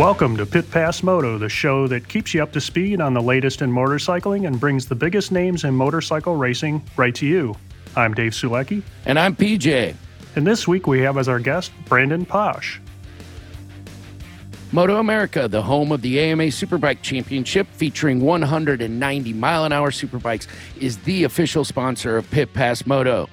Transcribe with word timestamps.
Welcome 0.00 0.38
to 0.38 0.46
Pit 0.46 0.70
Pass 0.70 1.02
Moto, 1.02 1.36
the 1.36 1.50
show 1.50 1.86
that 1.88 2.08
keeps 2.08 2.32
you 2.32 2.42
up 2.42 2.52
to 2.52 2.60
speed 2.62 3.02
on 3.02 3.12
the 3.12 3.20
latest 3.20 3.60
in 3.60 3.70
motorcycling 3.70 4.46
and 4.46 4.58
brings 4.58 4.86
the 4.86 4.94
biggest 4.94 5.30
names 5.30 5.64
in 5.64 5.74
motorcycle 5.74 6.36
racing 6.36 6.82
right 6.96 7.14
to 7.16 7.26
you. 7.26 7.54
I'm 7.94 8.14
Dave 8.14 8.32
Sulecki, 8.32 8.82
And 9.04 9.18
I'm 9.18 9.36
PJ. 9.36 9.94
and 10.36 10.46
this 10.46 10.66
week 10.66 10.86
we 10.86 11.00
have 11.00 11.18
as 11.18 11.28
our 11.28 11.38
guest 11.38 11.70
Brandon 11.84 12.24
Paasch. 12.24 12.78
Moto 14.72 14.96
America, 14.96 15.46
the 15.48 15.60
home 15.60 15.92
of 15.92 16.00
the 16.00 16.18
AMA 16.18 16.44
Superbike 16.44 17.02
Championship 17.02 17.66
featuring 17.66 18.22
190 18.22 19.32
mile 19.34 19.66
an 19.66 19.72
hour 19.72 19.90
superbikes, 19.90 20.46
is 20.80 20.96
the 21.00 21.24
official 21.24 21.62
sponsor 21.62 22.16
of 22.16 22.30
Pit 22.30 22.54
Pass 22.54 22.86
Moto. 22.86 23.28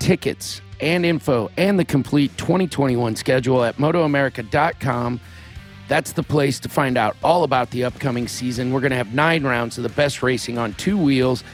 Tickets 0.00 0.62
and 0.80 1.06
info 1.06 1.48
and 1.56 1.78
the 1.78 1.84
complete 1.84 2.36
2021 2.38 3.14
schedule 3.14 3.62
at 3.62 3.76
motoamerica.com. 3.76 5.20
That's 5.92 6.12
the 6.12 6.22
place 6.22 6.58
to 6.60 6.70
find 6.70 6.96
out 6.96 7.18
all 7.22 7.44
about 7.44 7.70
the 7.70 7.84
upcoming 7.84 8.26
season. 8.26 8.72
We're 8.72 8.80
going 8.80 8.92
to 8.92 8.96
have 8.96 9.12
nine 9.12 9.44
rounds 9.44 9.76
of 9.76 9.82
the 9.82 9.90
best 9.90 10.22
racing 10.22 10.56
on 10.56 10.72
two 10.72 10.96
wheels. 10.96 11.44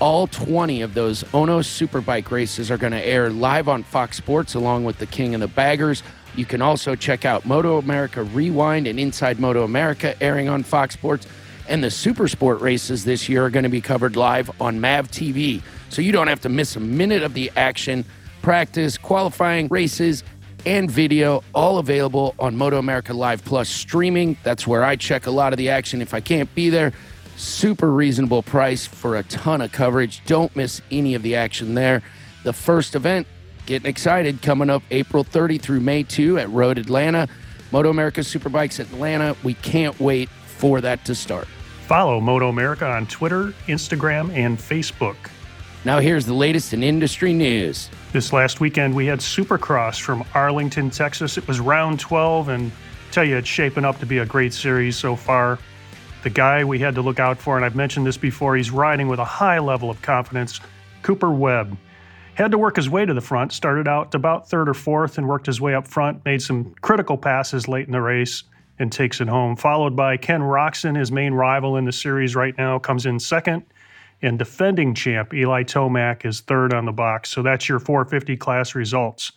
All 0.00 0.26
20 0.26 0.82
of 0.82 0.92
those 0.92 1.22
HONOS 1.22 1.66
Superbike 1.66 2.30
races 2.30 2.70
are 2.70 2.76
going 2.76 2.92
to 2.92 3.02
air 3.02 3.30
live 3.30 3.68
on 3.68 3.82
Fox 3.82 4.18
Sports 4.18 4.54
along 4.54 4.84
with 4.84 4.98
the 4.98 5.06
King 5.06 5.32
and 5.32 5.42
the 5.42 5.48
Baggers. 5.48 6.02
You 6.34 6.44
can 6.44 6.60
also 6.60 6.94
check 6.94 7.24
out 7.24 7.46
Moto 7.46 7.78
America 7.78 8.22
Rewind 8.22 8.86
and 8.86 9.00
Inside 9.00 9.40
Moto 9.40 9.64
America 9.64 10.14
airing 10.22 10.50
on 10.50 10.62
Fox 10.62 10.92
Sports. 10.92 11.26
And 11.66 11.82
the 11.82 11.90
Super 11.90 12.28
Sport 12.28 12.60
races 12.60 13.06
this 13.06 13.30
year 13.30 13.46
are 13.46 13.50
going 13.50 13.62
to 13.62 13.70
be 13.70 13.80
covered 13.80 14.14
live 14.14 14.50
on 14.60 14.78
MAV 14.78 15.10
TV. 15.10 15.62
So 15.88 16.02
you 16.02 16.12
don't 16.12 16.28
have 16.28 16.42
to 16.42 16.50
miss 16.50 16.76
a 16.76 16.80
minute 16.80 17.22
of 17.22 17.32
the 17.32 17.50
action, 17.56 18.04
practice, 18.42 18.98
qualifying 18.98 19.68
races, 19.68 20.22
and 20.66 20.90
video, 20.90 21.42
all 21.54 21.78
available 21.78 22.34
on 22.38 22.56
Moto 22.56 22.78
America 22.78 23.14
Live 23.14 23.44
Plus 23.44 23.68
streaming. 23.68 24.36
That's 24.42 24.66
where 24.66 24.84
I 24.84 24.96
check 24.96 25.26
a 25.26 25.30
lot 25.30 25.52
of 25.52 25.56
the 25.56 25.70
action 25.70 26.02
if 26.02 26.12
I 26.12 26.20
can't 26.20 26.52
be 26.54 26.68
there. 26.68 26.92
Super 27.36 27.90
reasonable 27.90 28.42
price 28.42 28.84
for 28.84 29.16
a 29.16 29.22
ton 29.22 29.60
of 29.60 29.72
coverage. 29.72 30.22
Don't 30.26 30.54
miss 30.56 30.82
any 30.90 31.14
of 31.14 31.22
the 31.22 31.36
action 31.36 31.74
there. 31.74 32.02
The 32.42 32.52
first 32.52 32.94
event, 32.94 33.26
getting 33.64 33.88
excited, 33.88 34.42
coming 34.42 34.68
up 34.68 34.82
April 34.90 35.22
30 35.22 35.58
through 35.58 35.80
May 35.80 36.02
2 36.02 36.38
at 36.38 36.50
Road 36.50 36.78
Atlanta. 36.78 37.28
Moto 37.70 37.90
America 37.90 38.20
Superbikes 38.20 38.80
Atlanta. 38.80 39.36
We 39.44 39.54
can't 39.54 39.98
wait 40.00 40.28
for 40.28 40.80
that 40.80 41.04
to 41.04 41.14
start. 41.14 41.46
Follow 41.86 42.20
Moto 42.20 42.48
America 42.48 42.86
on 42.86 43.06
Twitter, 43.06 43.54
Instagram, 43.68 44.34
and 44.34 44.58
Facebook. 44.58 45.16
Now, 45.84 46.00
here's 46.00 46.26
the 46.26 46.34
latest 46.34 46.72
in 46.72 46.82
industry 46.82 47.32
news. 47.32 47.90
This 48.16 48.32
last 48.32 48.60
weekend 48.60 48.94
we 48.94 49.04
had 49.04 49.18
Supercross 49.18 50.00
from 50.00 50.24
Arlington, 50.32 50.88
Texas. 50.88 51.36
It 51.36 51.46
was 51.46 51.60
round 51.60 52.00
12, 52.00 52.48
and 52.48 52.72
I 52.72 53.12
tell 53.12 53.24
you, 53.24 53.36
it's 53.36 53.46
shaping 53.46 53.84
up 53.84 53.98
to 53.98 54.06
be 54.06 54.16
a 54.16 54.24
great 54.24 54.54
series 54.54 54.96
so 54.96 55.14
far. 55.14 55.58
The 56.22 56.30
guy 56.30 56.64
we 56.64 56.78
had 56.78 56.94
to 56.94 57.02
look 57.02 57.20
out 57.20 57.36
for, 57.36 57.56
and 57.56 57.64
I've 57.66 57.76
mentioned 57.76 58.06
this 58.06 58.16
before, 58.16 58.56
he's 58.56 58.70
riding 58.70 59.08
with 59.08 59.18
a 59.18 59.24
high 59.26 59.58
level 59.58 59.90
of 59.90 60.00
confidence, 60.00 60.60
Cooper 61.02 61.30
Webb. 61.30 61.76
Had 62.36 62.52
to 62.52 62.58
work 62.58 62.76
his 62.76 62.88
way 62.88 63.04
to 63.04 63.12
the 63.12 63.20
front, 63.20 63.52
started 63.52 63.86
out 63.86 64.14
about 64.14 64.48
third 64.48 64.70
or 64.70 64.72
fourth 64.72 65.18
and 65.18 65.28
worked 65.28 65.44
his 65.44 65.60
way 65.60 65.74
up 65.74 65.86
front, 65.86 66.24
made 66.24 66.40
some 66.40 66.74
critical 66.80 67.18
passes 67.18 67.68
late 67.68 67.84
in 67.84 67.92
the 67.92 68.00
race 68.00 68.44
and 68.78 68.90
takes 68.90 69.20
it 69.20 69.28
home. 69.28 69.56
Followed 69.56 69.94
by 69.94 70.16
Ken 70.16 70.40
Roczen, 70.40 70.96
his 70.96 71.12
main 71.12 71.34
rival 71.34 71.76
in 71.76 71.84
the 71.84 71.92
series 71.92 72.34
right 72.34 72.56
now, 72.56 72.78
comes 72.78 73.04
in 73.04 73.20
second. 73.20 73.62
And 74.22 74.38
defending 74.38 74.94
champ 74.94 75.34
Eli 75.34 75.62
Tomac 75.62 76.24
is 76.24 76.40
third 76.40 76.72
on 76.72 76.86
the 76.86 76.92
box. 76.92 77.30
So 77.30 77.42
that's 77.42 77.68
your 77.68 77.78
450 77.78 78.36
class 78.36 78.74
results. 78.74 79.32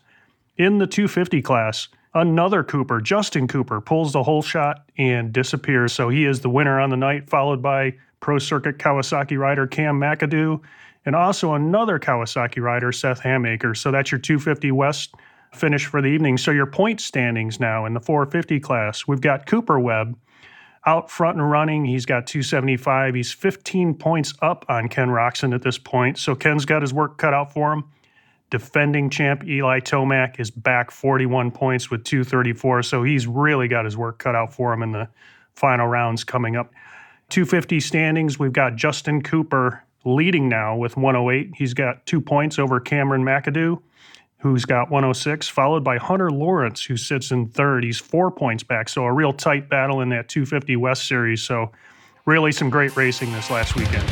In 0.57 0.77
the 0.77 0.87
250 0.87 1.41
class, 1.41 1.87
another 2.13 2.63
Cooper, 2.63 3.01
Justin 3.01 3.47
Cooper, 3.47 3.81
pulls 3.81 4.13
the 4.13 4.23
whole 4.23 4.41
shot 4.41 4.85
and 4.97 5.31
disappears. 5.31 5.93
So 5.93 6.09
he 6.09 6.25
is 6.25 6.41
the 6.41 6.49
winner 6.49 6.79
on 6.79 6.89
the 6.89 6.97
night, 6.97 7.29
followed 7.29 7.61
by 7.61 7.95
Pro 8.19 8.39
Circuit 8.39 8.77
Kawasaki 8.77 9.37
rider 9.37 9.67
Cam 9.67 9.99
McAdoo, 9.99 10.61
and 11.05 11.15
also 11.15 11.53
another 11.53 11.99
Kawasaki 11.99 12.61
rider, 12.61 12.91
Seth 12.91 13.21
Hammaker. 13.21 13.75
So 13.75 13.91
that's 13.91 14.11
your 14.11 14.19
250 14.19 14.71
West 14.71 15.15
finish 15.53 15.85
for 15.85 16.01
the 16.01 16.07
evening. 16.07 16.37
So 16.37 16.51
your 16.51 16.65
point 16.65 17.01
standings 17.01 17.59
now 17.59 17.85
in 17.85 17.93
the 17.93 17.99
450 17.99 18.59
class, 18.59 19.07
we've 19.07 19.21
got 19.21 19.45
Cooper 19.45 19.79
Webb 19.79 20.17
out 20.89 21.11
front 21.11 21.37
and 21.37 21.49
running. 21.51 21.85
He's 21.85 22.07
got 22.07 22.25
275. 22.25 23.13
He's 23.13 23.31
15 23.31 23.93
points 23.93 24.33
up 24.41 24.65
on 24.67 24.89
Ken 24.89 25.09
Roczen 25.09 25.53
at 25.53 25.61
this 25.61 25.77
point. 25.77 26.17
So 26.17 26.33
Ken's 26.33 26.65
got 26.65 26.81
his 26.81 26.91
work 26.91 27.19
cut 27.19 27.31
out 27.31 27.53
for 27.53 27.71
him. 27.71 27.83
Defending 28.49 29.11
champ 29.11 29.43
Eli 29.45 29.81
Tomac 29.81 30.39
is 30.39 30.49
back 30.49 30.89
41 30.89 31.51
points 31.51 31.91
with 31.91 32.03
234. 32.05 32.81
So 32.81 33.03
he's 33.03 33.27
really 33.27 33.67
got 33.67 33.85
his 33.85 33.95
work 33.95 34.17
cut 34.17 34.33
out 34.33 34.51
for 34.51 34.73
him 34.73 34.81
in 34.81 34.91
the 34.91 35.07
final 35.53 35.85
rounds 35.85 36.23
coming 36.23 36.55
up. 36.55 36.73
250 37.29 37.79
standings, 37.79 38.39
we've 38.39 38.51
got 38.51 38.75
Justin 38.75 39.21
Cooper 39.21 39.83
leading 40.03 40.49
now 40.49 40.75
with 40.75 40.97
108. 40.97 41.51
He's 41.55 41.75
got 41.75 42.03
two 42.07 42.19
points 42.19 42.57
over 42.57 42.79
Cameron 42.79 43.23
McAdoo, 43.23 43.79
who's 44.39 44.65
got 44.65 44.89
106, 44.89 45.49
followed 45.49 45.83
by 45.83 45.97
Hunter 45.97 46.31
Lawrence, 46.31 46.83
who 46.83 46.95
sits 46.97 47.31
in 47.31 47.47
third. 47.47 47.83
He's 47.83 47.99
four 47.99 48.31
points 48.31 48.63
back. 48.63 48.89
So 48.89 49.03
a 49.03 49.11
real 49.11 49.33
tight 49.33 49.69
battle 49.69 50.01
in 50.01 50.09
that 50.09 50.29
250 50.29 50.77
West 50.77 51.07
Series. 51.07 51.41
So 51.41 51.71
really 52.25 52.51
some 52.51 52.69
great 52.69 52.95
racing 52.95 53.31
this 53.33 53.49
last 53.49 53.75
weekend. 53.75 54.07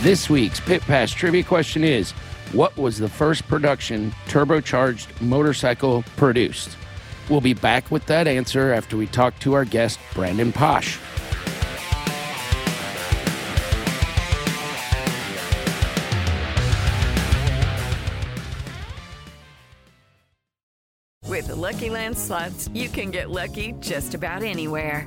This 0.00 0.30
week's 0.30 0.60
Pit 0.60 0.80
Pass 0.82 1.10
trivia 1.10 1.42
question 1.42 1.84
is 1.84 2.12
What 2.52 2.74
was 2.78 2.96
the 2.96 3.08
first 3.08 3.46
production 3.48 4.14
turbocharged 4.28 5.20
motorcycle 5.20 6.04
produced? 6.16 6.76
We'll 7.30 7.40
be 7.40 7.54
back 7.54 7.90
with 7.90 8.06
that 8.06 8.26
answer 8.26 8.72
after 8.72 8.96
we 8.96 9.06
talk 9.06 9.38
to 9.40 9.52
our 9.52 9.64
guest, 9.64 9.98
Brandon 10.14 10.52
Paasch. 10.52 10.98
With 21.28 21.46
the 21.48 21.54
Lucky 21.54 21.88
Land 21.90 22.18
slots, 22.18 22.68
you 22.74 22.88
can 22.88 23.12
get 23.12 23.30
lucky 23.30 23.74
just 23.78 24.14
about 24.14 24.42
anywhere. 24.42 25.06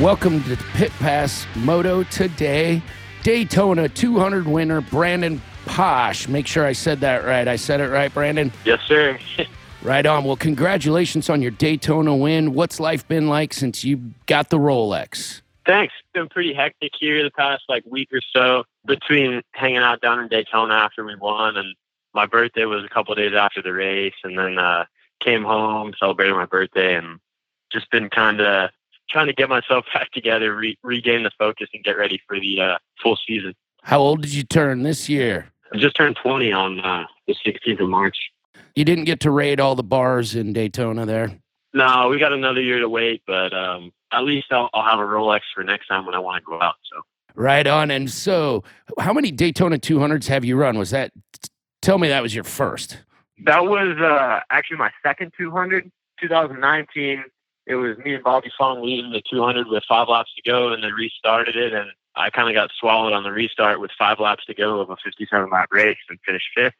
Welcome 0.00 0.42
to 0.44 0.56
Pit 0.74 0.90
Pass 0.98 1.46
Moto 1.54 2.02
today. 2.02 2.82
Daytona 3.22 3.88
200 3.88 4.44
winner 4.44 4.80
Brandon 4.80 5.40
Paasch. 5.66 6.26
Make 6.26 6.48
sure 6.48 6.66
I 6.66 6.72
said 6.72 6.98
that 7.02 7.24
right. 7.24 7.46
I 7.46 7.54
said 7.54 7.80
it 7.80 7.90
right, 7.90 8.12
Brandon. 8.12 8.52
Yes, 8.64 8.80
sir. 8.86 9.18
Right 9.82 10.06
on. 10.06 10.24
Well, 10.24 10.36
congratulations 10.36 11.28
on 11.28 11.42
your 11.42 11.50
Daytona 11.50 12.16
win. 12.16 12.54
What's 12.54 12.80
life 12.80 13.06
been 13.06 13.28
like 13.28 13.52
since 13.52 13.84
you 13.84 14.00
got 14.24 14.48
the 14.48 14.56
Rolex? 14.56 15.42
Thanks. 15.66 15.92
It's 16.00 16.12
been 16.14 16.30
pretty 16.30 16.54
hectic 16.54 16.92
here 16.98 17.22
the 17.22 17.30
past 17.30 17.64
like 17.68 17.84
week 17.84 18.08
or 18.10 18.22
so 18.34 18.64
between 18.86 19.42
hanging 19.52 19.76
out 19.76 20.00
down 20.00 20.20
in 20.20 20.28
Daytona 20.28 20.72
after 20.72 21.04
we 21.04 21.16
won 21.16 21.58
and 21.58 21.76
my 22.14 22.24
birthday 22.24 22.64
was 22.64 22.82
a 22.82 22.88
couple 22.88 23.14
days 23.14 23.34
after 23.34 23.60
the 23.60 23.74
race 23.74 24.14
and 24.24 24.38
then 24.38 24.58
uh 24.58 24.86
came 25.20 25.44
home, 25.44 25.92
celebrated 25.98 26.34
my 26.34 26.46
birthday 26.46 26.96
and 26.96 27.20
just 27.70 27.90
been 27.90 28.08
kind 28.08 28.40
of 28.40 28.70
trying 29.14 29.28
to 29.28 29.32
get 29.32 29.48
myself 29.48 29.86
back 29.94 30.10
together, 30.12 30.54
re- 30.54 30.78
regain 30.82 31.22
the 31.22 31.30
focus 31.38 31.68
and 31.72 31.82
get 31.82 31.96
ready 31.96 32.20
for 32.26 32.38
the 32.38 32.60
uh, 32.60 32.78
full 33.02 33.16
season. 33.26 33.54
How 33.82 34.00
old 34.00 34.22
did 34.22 34.34
you 34.34 34.42
turn 34.42 34.82
this 34.82 35.08
year? 35.08 35.50
I 35.72 35.78
just 35.78 35.96
turned 35.96 36.16
20 36.22 36.52
on 36.52 36.80
uh, 36.80 37.04
the 37.26 37.34
16th 37.46 37.80
of 37.80 37.88
March. 37.88 38.16
You 38.74 38.84
didn't 38.84 39.04
get 39.04 39.20
to 39.20 39.30
raid 39.30 39.60
all 39.60 39.74
the 39.74 39.82
bars 39.82 40.34
in 40.34 40.52
Daytona 40.52 41.06
there. 41.06 41.38
No, 41.72 42.08
we 42.08 42.18
got 42.18 42.32
another 42.32 42.60
year 42.60 42.78
to 42.78 42.88
wait, 42.88 43.22
but 43.26 43.52
um, 43.52 43.92
at 44.12 44.24
least 44.24 44.46
I'll, 44.50 44.70
I'll 44.74 44.88
have 44.88 45.00
a 45.00 45.02
Rolex 45.02 45.40
for 45.54 45.64
next 45.64 45.88
time 45.88 46.06
when 46.06 46.14
I 46.14 46.18
want 46.18 46.42
to 46.42 46.46
go 46.46 46.60
out. 46.60 46.74
So 46.92 47.02
right 47.34 47.66
on. 47.66 47.90
And 47.90 48.10
so, 48.10 48.62
how 48.98 49.12
many 49.12 49.30
Daytona 49.30 49.78
200s 49.78 50.28
have 50.28 50.44
you 50.44 50.56
run? 50.56 50.78
Was 50.78 50.90
that? 50.90 51.12
Tell 51.82 51.98
me 51.98 52.08
that 52.08 52.22
was 52.22 52.34
your 52.34 52.44
first. 52.44 52.98
That 53.44 53.64
was 53.64 53.98
uh, 54.00 54.40
actually 54.50 54.78
my 54.78 54.90
second 55.02 55.32
200, 55.36 55.90
2019. 56.20 57.24
It 57.66 57.76
was 57.76 57.96
me 57.98 58.14
and 58.14 58.24
Bobby 58.24 58.50
Fong 58.58 58.84
leading 58.84 59.10
the 59.10 59.22
200 59.30 59.68
with 59.68 59.84
five 59.88 60.08
laps 60.08 60.34
to 60.34 60.42
go, 60.42 60.72
and 60.72 60.82
then 60.82 60.92
restarted 60.92 61.56
it. 61.56 61.72
And 61.72 61.90
I 62.14 62.30
kind 62.30 62.48
of 62.48 62.54
got 62.54 62.70
swallowed 62.78 63.12
on 63.12 63.22
the 63.22 63.32
restart 63.32 63.80
with 63.80 63.90
five 63.98 64.20
laps 64.20 64.44
to 64.46 64.54
go 64.54 64.80
of 64.80 64.90
a 64.90 64.96
57 65.02 65.50
lap 65.50 65.68
race 65.72 65.96
and 66.08 66.18
finished 66.26 66.48
fifth. 66.54 66.74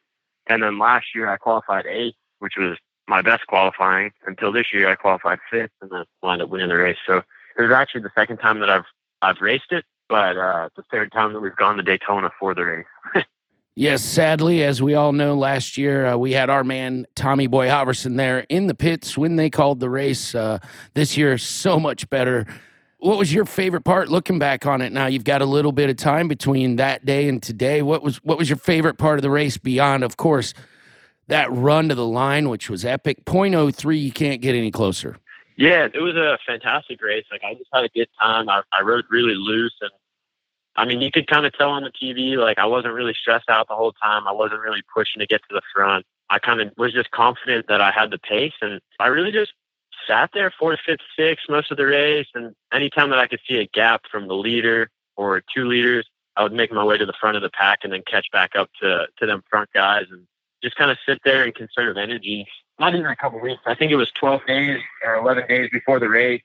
And 0.47 0.61
then 0.61 0.77
last 0.77 1.07
year 1.15 1.29
I 1.29 1.37
qualified 1.37 1.85
eighth, 1.87 2.15
which 2.39 2.53
was 2.57 2.77
my 3.07 3.21
best 3.21 3.47
qualifying 3.47 4.11
until 4.25 4.51
this 4.51 4.67
year 4.73 4.89
I 4.89 4.95
qualified 4.95 5.39
fifth 5.49 5.71
and 5.81 5.91
then 5.91 6.05
wound 6.21 6.41
up 6.41 6.49
winning 6.49 6.69
the 6.69 6.75
race. 6.75 6.97
So 7.05 7.23
it 7.57 7.61
was 7.61 7.71
actually 7.71 8.01
the 8.01 8.11
second 8.15 8.37
time 8.37 8.59
that 8.59 8.69
I've 8.69 8.85
I've 9.21 9.41
raced 9.41 9.71
it, 9.71 9.85
but 10.07 10.37
uh, 10.37 10.69
the 10.75 10.83
third 10.91 11.11
time 11.11 11.33
that 11.33 11.39
we've 11.39 11.55
gone 11.55 11.77
to 11.77 11.83
Daytona 11.83 12.29
for 12.39 12.53
the 12.53 12.63
race. 12.63 12.85
Yes, 13.75 14.03
sadly, 14.03 14.63
as 14.63 14.81
we 14.81 14.95
all 14.95 15.13
know, 15.13 15.35
last 15.35 15.77
year 15.77 16.05
uh, 16.07 16.17
we 16.17 16.31
had 16.33 16.49
our 16.49 16.63
man 16.63 17.05
Tommy 17.15 17.47
Boy 17.47 17.67
Halverson 17.67 18.17
there 18.17 18.39
in 18.49 18.67
the 18.67 18.75
pits 18.75 19.17
when 19.17 19.35
they 19.35 19.49
called 19.49 19.79
the 19.79 19.89
race. 19.89 20.33
Uh, 20.33 20.59
this 20.93 21.17
year, 21.17 21.37
so 21.37 21.79
much 21.79 22.09
better. 22.09 22.45
What 22.97 23.17
was 23.19 23.33
your 23.33 23.45
favorite 23.45 23.83
part 23.83 24.09
looking 24.09 24.39
back 24.39 24.65
on 24.65 24.81
it? 24.81 24.91
Now 24.91 25.05
you've 25.05 25.23
got 25.23 25.41
a 25.41 25.45
little 25.45 25.71
bit 25.71 25.89
of 25.89 25.97
time 25.97 26.27
between 26.27 26.77
that 26.77 27.05
day 27.05 27.29
and 27.29 27.43
today. 27.43 27.81
What 27.81 28.01
was 28.01 28.17
what 28.23 28.37
was 28.37 28.49
your 28.49 28.57
favorite 28.57 28.97
part 28.97 29.19
of 29.19 29.21
the 29.21 29.29
race 29.29 29.57
beyond, 29.57 30.03
of 30.03 30.17
course, 30.17 30.53
that 31.27 31.51
run 31.51 31.89
to 31.89 31.95
the 31.95 32.05
line, 32.05 32.49
which 32.49 32.69
was 32.69 32.85
epic. 32.85 33.25
.03, 33.25 34.01
you 34.01 34.11
can't 34.11 34.41
get 34.41 34.55
any 34.55 34.71
closer. 34.71 35.17
Yeah, 35.57 35.87
it 35.93 36.01
was 36.01 36.15
a 36.15 36.37
fantastic 36.45 37.01
race. 37.01 37.25
Like 37.31 37.41
I 37.43 37.53
just 37.53 37.69
had 37.73 37.85
a 37.85 37.89
good 37.89 38.09
time. 38.19 38.49
I, 38.49 38.61
I 38.73 38.81
rode 38.81 39.05
really 39.09 39.35
loose, 39.35 39.75
and 39.81 39.91
I 40.77 40.85
mean, 40.85 41.01
you 41.01 41.11
could 41.11 41.27
kind 41.27 41.45
of 41.45 41.53
tell 41.53 41.69
on 41.69 41.83
the 41.83 41.91
TV. 41.91 42.37
Like 42.37 42.59
I 42.59 42.65
wasn't 42.65 42.93
really 42.93 43.13
stressed 43.13 43.49
out 43.49 43.67
the 43.67 43.75
whole 43.75 43.93
time. 43.93 44.27
I 44.27 44.31
wasn't 44.31 44.61
really 44.61 44.81
pushing 44.93 45.19
to 45.19 45.27
get 45.27 45.41
to 45.49 45.55
the 45.55 45.61
front. 45.73 46.05
I 46.29 46.39
kind 46.39 46.59
of 46.59 46.71
was 46.77 46.93
just 46.93 47.11
confident 47.11 47.67
that 47.67 47.81
I 47.81 47.91
had 47.91 48.11
the 48.11 48.17
pace, 48.17 48.53
and 48.61 48.81
I 48.99 49.07
really 49.07 49.31
just 49.31 49.53
sat 50.07 50.31
there 50.33 50.51
fourth, 50.51 50.79
fifth, 50.85 50.99
sixth 51.17 51.45
most 51.49 51.71
of 51.71 51.77
the 51.77 51.85
race. 51.85 52.27
And 52.35 52.53
anytime 52.73 53.09
that 53.09 53.19
I 53.19 53.27
could 53.27 53.39
see 53.47 53.57
a 53.57 53.67
gap 53.67 54.03
from 54.11 54.27
the 54.27 54.35
leader 54.35 54.89
or 55.15 55.41
two 55.53 55.65
leaders, 55.65 56.05
I 56.35 56.43
would 56.43 56.53
make 56.53 56.71
my 56.71 56.83
way 56.83 56.97
to 56.97 57.05
the 57.05 57.13
front 57.19 57.37
of 57.37 57.43
the 57.43 57.49
pack 57.49 57.79
and 57.83 57.93
then 57.93 58.03
catch 58.05 58.27
back 58.31 58.51
up 58.55 58.69
to 58.81 59.07
to 59.19 59.25
them 59.25 59.43
front 59.49 59.69
guys 59.73 60.05
and 60.11 60.27
just 60.63 60.75
kind 60.75 60.91
of 60.91 60.97
sit 61.05 61.19
there 61.23 61.43
and 61.43 61.53
conserve 61.53 61.97
energy. 61.97 62.47
Not 62.79 62.93
even 62.95 63.05
a 63.05 63.15
couple 63.15 63.39
weeks. 63.39 63.61
I 63.65 63.75
think 63.75 63.91
it 63.91 63.95
was 63.95 64.11
12 64.19 64.41
days 64.47 64.79
or 65.05 65.15
11 65.15 65.47
days 65.47 65.69
before 65.71 65.99
the 65.99 66.09
race. 66.09 66.41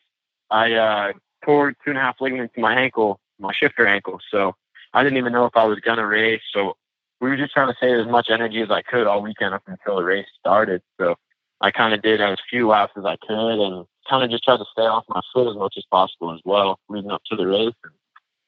I 0.50 0.72
uh, 0.74 1.12
tore 1.44 1.72
two 1.72 1.90
and 1.90 1.98
a 1.98 2.00
half 2.00 2.20
ligaments 2.20 2.54
in 2.56 2.62
my 2.62 2.74
ankle, 2.74 3.18
my 3.40 3.52
shifter 3.52 3.86
ankle. 3.86 4.20
So 4.30 4.54
I 4.92 5.02
didn't 5.02 5.18
even 5.18 5.32
know 5.32 5.46
if 5.46 5.56
I 5.56 5.64
was 5.64 5.80
gonna 5.80 6.06
race. 6.06 6.42
So 6.52 6.76
we 7.20 7.28
were 7.28 7.36
just 7.36 7.52
trying 7.52 7.68
to 7.68 7.76
save 7.80 7.98
as 7.98 8.06
much 8.06 8.28
energy 8.30 8.62
as 8.62 8.70
I 8.70 8.82
could 8.82 9.06
all 9.06 9.22
weekend 9.22 9.54
up 9.54 9.62
until 9.66 9.96
the 9.96 10.04
race 10.04 10.26
started. 10.38 10.82
So 10.98 11.16
I 11.60 11.70
kind 11.70 11.92
of 11.92 12.02
did 12.02 12.20
as 12.20 12.38
few 12.48 12.68
laps 12.68 12.92
as 12.96 13.04
I 13.04 13.16
could 13.16 13.60
and 13.60 13.86
kind 14.08 14.24
of 14.24 14.30
just 14.30 14.44
tried 14.44 14.56
to 14.56 14.64
stay 14.72 14.82
off 14.82 15.04
my 15.08 15.20
foot 15.32 15.50
as 15.50 15.56
much 15.56 15.74
as 15.76 15.84
possible 15.90 16.32
as 16.32 16.40
well, 16.44 16.78
leading 16.88 17.10
up 17.10 17.22
to 17.30 17.36
the 17.36 17.46
race. 17.46 17.74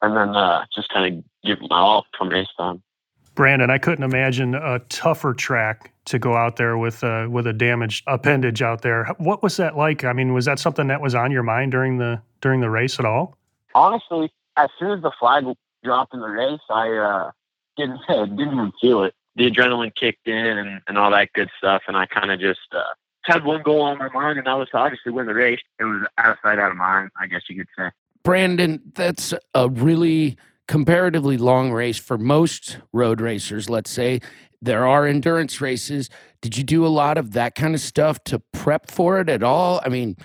And, 0.01 0.17
then 0.17 0.35
uh, 0.35 0.65
just 0.75 0.89
kind 0.89 1.19
of 1.19 1.25
give 1.45 1.61
my 1.69 1.79
all 1.79 2.07
come 2.19 2.31
race 2.31 2.49
time. 2.57 2.83
Brandon, 3.35 3.71
I 3.71 3.79
couldn't 3.79 4.05
imagine 4.05 4.55
a 4.55 4.81
tougher 4.89 5.33
track 5.33 5.93
to 6.07 6.19
go 6.19 6.35
out 6.35 6.57
there 6.57 6.77
with 6.77 7.03
a, 7.03 7.29
with 7.29 7.47
a 7.47 7.53
damaged 7.53 8.05
appendage 8.07 8.63
out 8.63 8.83
there. 8.83 9.07
What 9.19 9.43
was 9.43 9.57
that 9.59 9.77
like? 9.77 10.05
I 10.05 10.13
mean, 10.13 10.35
was 10.35 10.45
that 10.47 10.59
something 10.59 10.89
that 10.89 11.01
was 11.01 11.15
on 11.15 11.31
your 11.31 11.43
mind 11.43 11.73
during 11.73 11.99
the 11.99 12.21
during 12.41 12.61
the 12.61 12.69
race 12.69 12.99
at 12.99 13.05
all? 13.07 13.39
Honestly, 13.75 14.31
as 14.57 14.69
soon 14.79 14.91
as 14.93 15.03
the 15.03 15.13
flag 15.19 15.45
dropped 15.85 16.15
in 16.15 16.21
the 16.21 16.29
race, 16.29 16.61
I 16.71 16.89
uh, 16.91 17.31
didn't 17.77 18.01
didn't 18.09 18.41
even 18.41 18.73
feel 18.81 19.05
it. 19.05 19.15
The 19.37 19.51
adrenaline 19.51 19.93
kicked 19.99 20.29
in 20.29 20.35
and, 20.35 20.81
and 20.87 20.99
all 20.99 21.11
that 21.11 21.33
good 21.35 21.49
stuff, 21.57 21.83
and 21.89 21.97
I 21.97 22.07
kind 22.07 22.31
of 22.31 22.39
just 22.39 22.61
uh, 22.73 22.83
had 23.25 23.45
one 23.45 23.63
goal 23.63 23.83
on 23.83 23.99
my 23.99 24.09
mind, 24.11 24.39
and 24.39 24.47
that 24.47 24.55
was 24.55 24.69
to 24.71 24.77
obviously 24.77 25.13
win 25.13 25.27
the 25.27 25.35
race. 25.35 25.61
It 25.79 25.85
was 25.85 26.07
out 26.19 26.33
of 26.33 26.37
sight, 26.43 26.59
out 26.59 26.71
of 26.71 26.77
mind, 26.77 27.11
I 27.19 27.27
guess 27.27 27.43
you 27.49 27.57
could 27.57 27.69
say. 27.79 27.91
Brandon, 28.23 28.81
that's 28.95 29.33
a 29.55 29.69
really 29.69 30.37
comparatively 30.69 31.39
long 31.39 31.73
race 31.73 31.99
for 31.99 32.19
most 32.19 32.79
road 32.93 33.21
racers, 33.21 33.71
let's 33.71 33.91
say. 33.91 34.21
There 34.61 34.87
are 34.87 35.07
endurance 35.07 35.61
races. 35.61 36.09
Did 36.41 36.57
you 36.57 36.63
do 36.63 36.87
a 36.87 36.89
lot 36.89 37.19
of 37.19 37.33
that 37.33 37.55
kind 37.55 37.75
of 37.75 37.81
stuff 37.81 38.23
to 38.25 38.39
prep 38.53 38.91
for 38.91 39.19
it 39.21 39.29
at 39.29 39.43
all? 39.43 39.81
I 39.85 39.89
mean, 39.89 40.17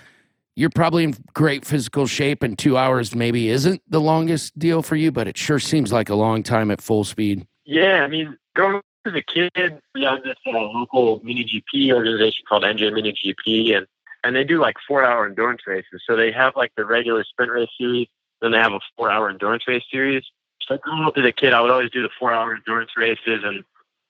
you're 0.58 0.70
probably 0.70 1.04
in 1.04 1.14
great 1.34 1.64
physical 1.64 2.08
shape, 2.08 2.42
and 2.42 2.58
two 2.58 2.76
hours 2.76 3.14
maybe 3.14 3.48
isn't 3.48 3.80
the 3.88 4.00
longest 4.00 4.58
deal 4.58 4.82
for 4.82 4.96
you, 4.96 5.12
but 5.12 5.28
it 5.28 5.36
sure 5.36 5.60
seems 5.60 5.92
like 5.92 6.08
a 6.08 6.16
long 6.16 6.42
time 6.42 6.72
at 6.72 6.80
full 6.80 7.04
speed. 7.04 7.46
Yeah, 7.64 8.02
I 8.02 8.08
mean, 8.08 8.36
growing 8.56 8.82
as 9.06 9.12
a 9.14 9.22
kid, 9.22 9.52
we 9.94 10.02
had 10.02 10.24
this 10.24 10.34
uh, 10.48 10.58
local 10.58 11.20
mini 11.22 11.44
GP 11.44 11.92
organization 11.92 12.44
called 12.48 12.64
NJ 12.64 12.92
Mini 12.92 13.12
GP, 13.12 13.76
and 13.76 13.86
and 14.24 14.34
they 14.34 14.42
do 14.42 14.60
like 14.60 14.74
four 14.86 15.04
hour 15.04 15.26
endurance 15.26 15.60
races. 15.64 16.02
So 16.04 16.16
they 16.16 16.32
have 16.32 16.56
like 16.56 16.72
the 16.76 16.84
regular 16.84 17.22
sprint 17.22 17.52
race 17.52 17.70
series, 17.78 18.08
then 18.42 18.50
they 18.50 18.58
have 18.58 18.72
a 18.72 18.80
four 18.96 19.12
hour 19.12 19.30
endurance 19.30 19.62
race 19.68 19.84
series. 19.92 20.24
So 20.66 20.76
growing 20.78 21.04
up 21.04 21.16
as 21.16 21.24
a 21.24 21.30
kid, 21.30 21.52
I 21.52 21.60
would 21.60 21.70
always 21.70 21.92
do 21.92 22.02
the 22.02 22.10
four 22.18 22.32
hour 22.32 22.52
endurance 22.52 22.90
races, 22.96 23.44
and 23.44 23.62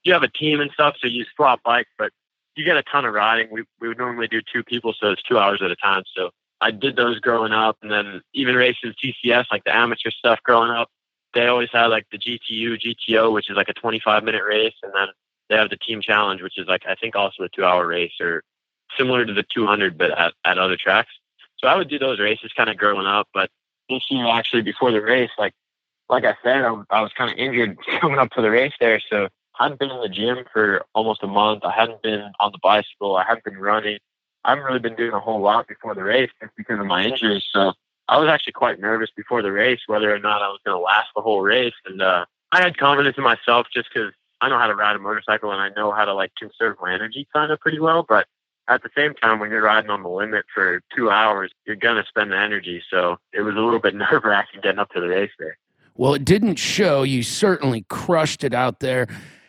you 0.03 0.15
have 0.15 0.23
a 0.23 0.29
team 0.29 0.61
and 0.61 0.71
stuff, 0.73 0.97
so 0.99 1.09
you 1.09 1.27
swap 1.37 1.63
bikes, 1.63 1.91
but 1.99 2.11
you 2.59 2.65
get 2.65 2.77
a 2.77 2.83
ton 2.83 3.05
of 3.05 3.15
riding. 3.15 3.49
We 3.51 3.65
we 3.81 3.89
would 3.89 3.99
normally 3.99 4.29
do 4.29 4.41
two 4.53 4.63
people, 4.65 4.95
so 4.99 5.11
it's 5.11 5.23
two 5.23 5.39
hours 5.39 5.61
at 5.63 5.71
a 5.71 5.77
time. 5.77 6.03
So 6.15 6.31
I 6.61 6.71
did 6.71 6.97
those 6.97 7.21
growing 7.21 7.53
up, 7.53 7.79
and 7.83 7.91
then 7.91 8.21
even 8.35 8.55
racing 8.55 8.93
TCS, 9.03 9.47
like 9.51 9.65
the 9.65 9.75
amateur 9.75 10.11
stuff 10.11 10.41
growing 10.45 10.71
up 10.71 10.89
they 11.35 11.47
always 11.47 11.69
had 11.73 11.87
like 11.87 12.07
the 12.11 12.19
GTU, 12.19 12.79
GTO, 12.81 13.33
which 13.33 13.51
is 13.51 13.57
like 13.57 13.69
a 13.69 13.75
25 13.75 14.25
minute 14.25 14.43
race, 14.47 14.75
and 14.83 14.93
then 14.95 15.09
they 15.49 15.57
have 15.57 15.71
the 15.71 15.77
team 15.77 16.01
challenge, 16.01 16.43
which 16.43 16.59
is 16.59 16.67
like 16.67 16.83
I 16.89 16.95
think 16.95 17.17
also 17.17 17.45
a 17.45 17.49
two 17.49 17.65
hour 17.65 17.87
race 17.87 18.13
or 18.21 18.43
similar 18.97 19.25
to 19.25 19.33
the 19.33 19.45
200, 19.55 19.99
but 19.99 20.11
at, 20.19 20.33
at 20.45 20.59
other 20.59 20.77
tracks. 20.77 21.11
So 21.59 21.69
I 21.69 21.77
would 21.77 21.89
do 21.89 21.99
those 21.99 22.21
races 22.21 22.53
kind 22.57 22.71
of 22.71 22.77
growing 22.77 23.07
up, 23.07 23.29
but 23.35 23.51
this 23.91 24.03
year 24.11 24.27
actually 24.27 24.63
before 24.63 24.91
the 24.91 25.01
race, 25.01 25.31
like 25.39 25.53
like 26.09 26.25
I 26.25 26.37
said, 26.43 26.65
I, 26.65 26.75
I 26.91 27.03
was 27.03 27.13
kind 27.17 27.31
of 27.31 27.37
injured 27.37 27.79
coming 28.01 28.19
up 28.19 28.31
to 28.31 28.43
the 28.43 28.51
race 28.51 28.75
there, 28.81 29.01
so 29.11 29.29
hadn't 29.65 29.81
been 29.81 29.91
in 29.91 30.01
the 30.01 30.09
gym 30.09 30.45
for 30.53 30.85
almost 30.95 31.23
a 31.23 31.27
month. 31.27 31.65
I 31.65 31.73
hadn't 31.73 32.03
been 32.03 32.31
on 32.39 32.53
the 32.53 32.59
bicycle. 32.63 33.17
I 33.17 33.25
hadn't 33.25 33.45
been 33.45 33.59
running. 33.59 33.99
I 34.45 34.51
haven't 34.51 34.65
really 34.65 34.79
been 34.79 34.97
doing 34.97 35.13
a 35.13 35.21
whole 35.21 35.41
lot 35.41 35.67
before 35.69 35.95
the 35.95 36.03
race 36.03 36.31
just 36.41 36.55
because 36.57 36.79
of 36.79 36.87
my 36.87 37.05
injuries. 37.05 37.45
So 37.53 37.73
I 38.09 38.19
was 38.19 38.29
actually 38.29 38.55
quite 38.55 38.81
nervous 38.81 39.11
before 39.15 39.43
the 39.43 39.53
race 39.53 39.81
whether 39.87 40.15
or 40.15 40.19
not 40.19 40.43
I 40.43 40.49
was 40.49 40.61
going 40.65 40.77
to 40.77 40.83
last 40.83 41.09
the 41.15 41.23
whole 41.23 41.43
race. 41.43 41.75
And 41.87 42.01
uh, 42.01 42.25
I 42.53 42.63
had 42.63 42.79
confidence 42.79 43.17
in 43.19 43.25
myself 43.25 43.67
just 43.73 43.89
because 43.93 44.13
I 44.41 44.49
know 44.49 44.59
how 44.59 44.69
to 44.69 44.75
ride 44.75 44.97
a 44.97 44.99
motorcycle 44.99 45.51
and 45.51 45.61
I 45.61 45.71
know 45.71 45.93
how 45.93 46.05
to 46.05 46.15
like 46.15 46.33
conserve 46.39 46.77
my 46.81 46.95
energy 46.95 47.27
kind 47.33 47.51
of 47.51 47.61
pretty 47.61 47.81
well. 47.81 48.05
But 48.09 48.27
at 48.69 48.83
the 48.83 48.91
same 48.97 49.15
time, 49.15 49.41
when 49.41 49.51
you're 49.51 49.63
riding 49.63 49.91
on 49.91 50.03
the 50.03 50.09
limit 50.09 50.45
for 50.55 50.81
two 50.95 51.11
hours, 51.11 51.51
you're 51.67 51.77
going 51.77 51.97
to 51.97 52.09
spend 52.09 52.33
the 52.33 52.39
energy. 52.39 52.83
So 52.91 53.17
it 53.33 53.43
was 53.43 53.57
a 53.57 53.61
little 53.61 53.81
bit 53.81 53.95
nerve 53.97 54.25
wracking 54.25 54.61
getting 54.63 54.79
up 54.79 54.91
to 54.91 55.01
the 55.01 55.09
race 55.09 55.33
there. 55.39 55.59
Well, 55.97 56.15
it 56.15 56.25
didn't 56.25 56.57
show. 56.57 57.03
You 57.03 57.25
certainly 57.25 57.85
crushed 57.89 58.45
it 58.45 58.55
out 58.55 58.79
there. 58.79 59.09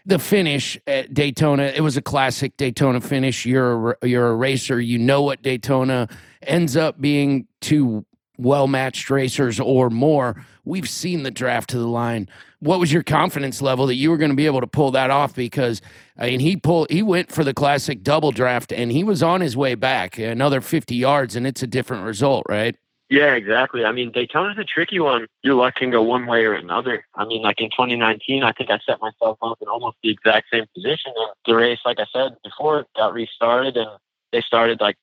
The 0.09 0.17
finish 0.17 0.75
at 0.87 1.13
Daytona, 1.13 1.65
it 1.65 1.81
was 1.81 1.95
a 1.95 2.01
classic 2.01 2.57
Daytona 2.57 2.99
finish. 2.99 3.45
You're 3.45 3.91
a, 4.01 4.07
you're 4.07 4.29
a 4.29 4.35
racer. 4.35 4.81
You 4.81 4.97
know 4.97 5.21
what 5.21 5.43
Daytona 5.43 6.07
ends 6.41 6.75
up 6.75 6.99
being 6.99 7.45
to 7.61 8.03
well 8.35 8.65
matched 8.65 9.11
racers 9.11 9.59
or 9.59 9.91
more. 9.91 10.43
We've 10.65 10.89
seen 10.89 11.21
the 11.21 11.29
draft 11.29 11.69
to 11.69 11.77
the 11.77 11.85
line. 11.85 12.27
What 12.57 12.79
was 12.79 12.91
your 12.91 13.03
confidence 13.03 13.61
level 13.61 13.85
that 13.85 13.95
you 13.97 14.09
were 14.09 14.17
going 14.17 14.31
to 14.31 14.35
be 14.35 14.47
able 14.47 14.61
to 14.61 14.67
pull 14.67 14.89
that 14.91 15.11
off? 15.11 15.35
Because 15.35 15.79
I 16.17 16.31
mean, 16.31 16.39
he 16.39 16.57
pulled, 16.57 16.89
he 16.89 17.03
went 17.03 17.31
for 17.31 17.43
the 17.43 17.53
classic 17.53 18.01
double 18.01 18.31
draft, 18.31 18.73
and 18.73 18.91
he 18.91 19.03
was 19.03 19.21
on 19.21 19.41
his 19.41 19.55
way 19.55 19.75
back 19.75 20.17
another 20.17 20.59
fifty 20.59 20.95
yards, 20.95 21.35
and 21.35 21.45
it's 21.45 21.61
a 21.61 21.67
different 21.67 22.03
result, 22.03 22.47
right? 22.49 22.75
Yeah, 23.09 23.33
exactly. 23.33 23.85
I 23.85 23.91
mean, 23.91 24.11
Daytona's 24.11 24.59
a 24.59 24.63
tricky 24.63 24.99
one. 24.99 25.25
Your 25.43 25.55
luck 25.55 25.75
can 25.75 25.89
go 25.89 26.03
one 26.03 26.27
way 26.27 26.45
or 26.45 26.53
another. 26.53 27.03
I 27.15 27.25
mean, 27.25 27.41
like 27.41 27.59
in 27.59 27.71
2019, 27.71 28.43
I 28.43 28.51
think 28.51 28.69
I 28.69 28.79
set 28.85 29.01
myself 29.01 29.39
up 29.41 29.57
in 29.61 29.67
almost 29.67 29.97
the 30.03 30.11
exact 30.11 30.47
same 30.53 30.65
position. 30.75 31.13
And 31.15 31.29
the 31.47 31.55
race, 31.55 31.79
like 31.85 31.97
I 31.99 32.05
said 32.13 32.37
before, 32.43 32.85
got 32.95 33.13
restarted, 33.13 33.77
and 33.77 33.89
they 34.31 34.41
started 34.41 34.79
like 34.79 34.95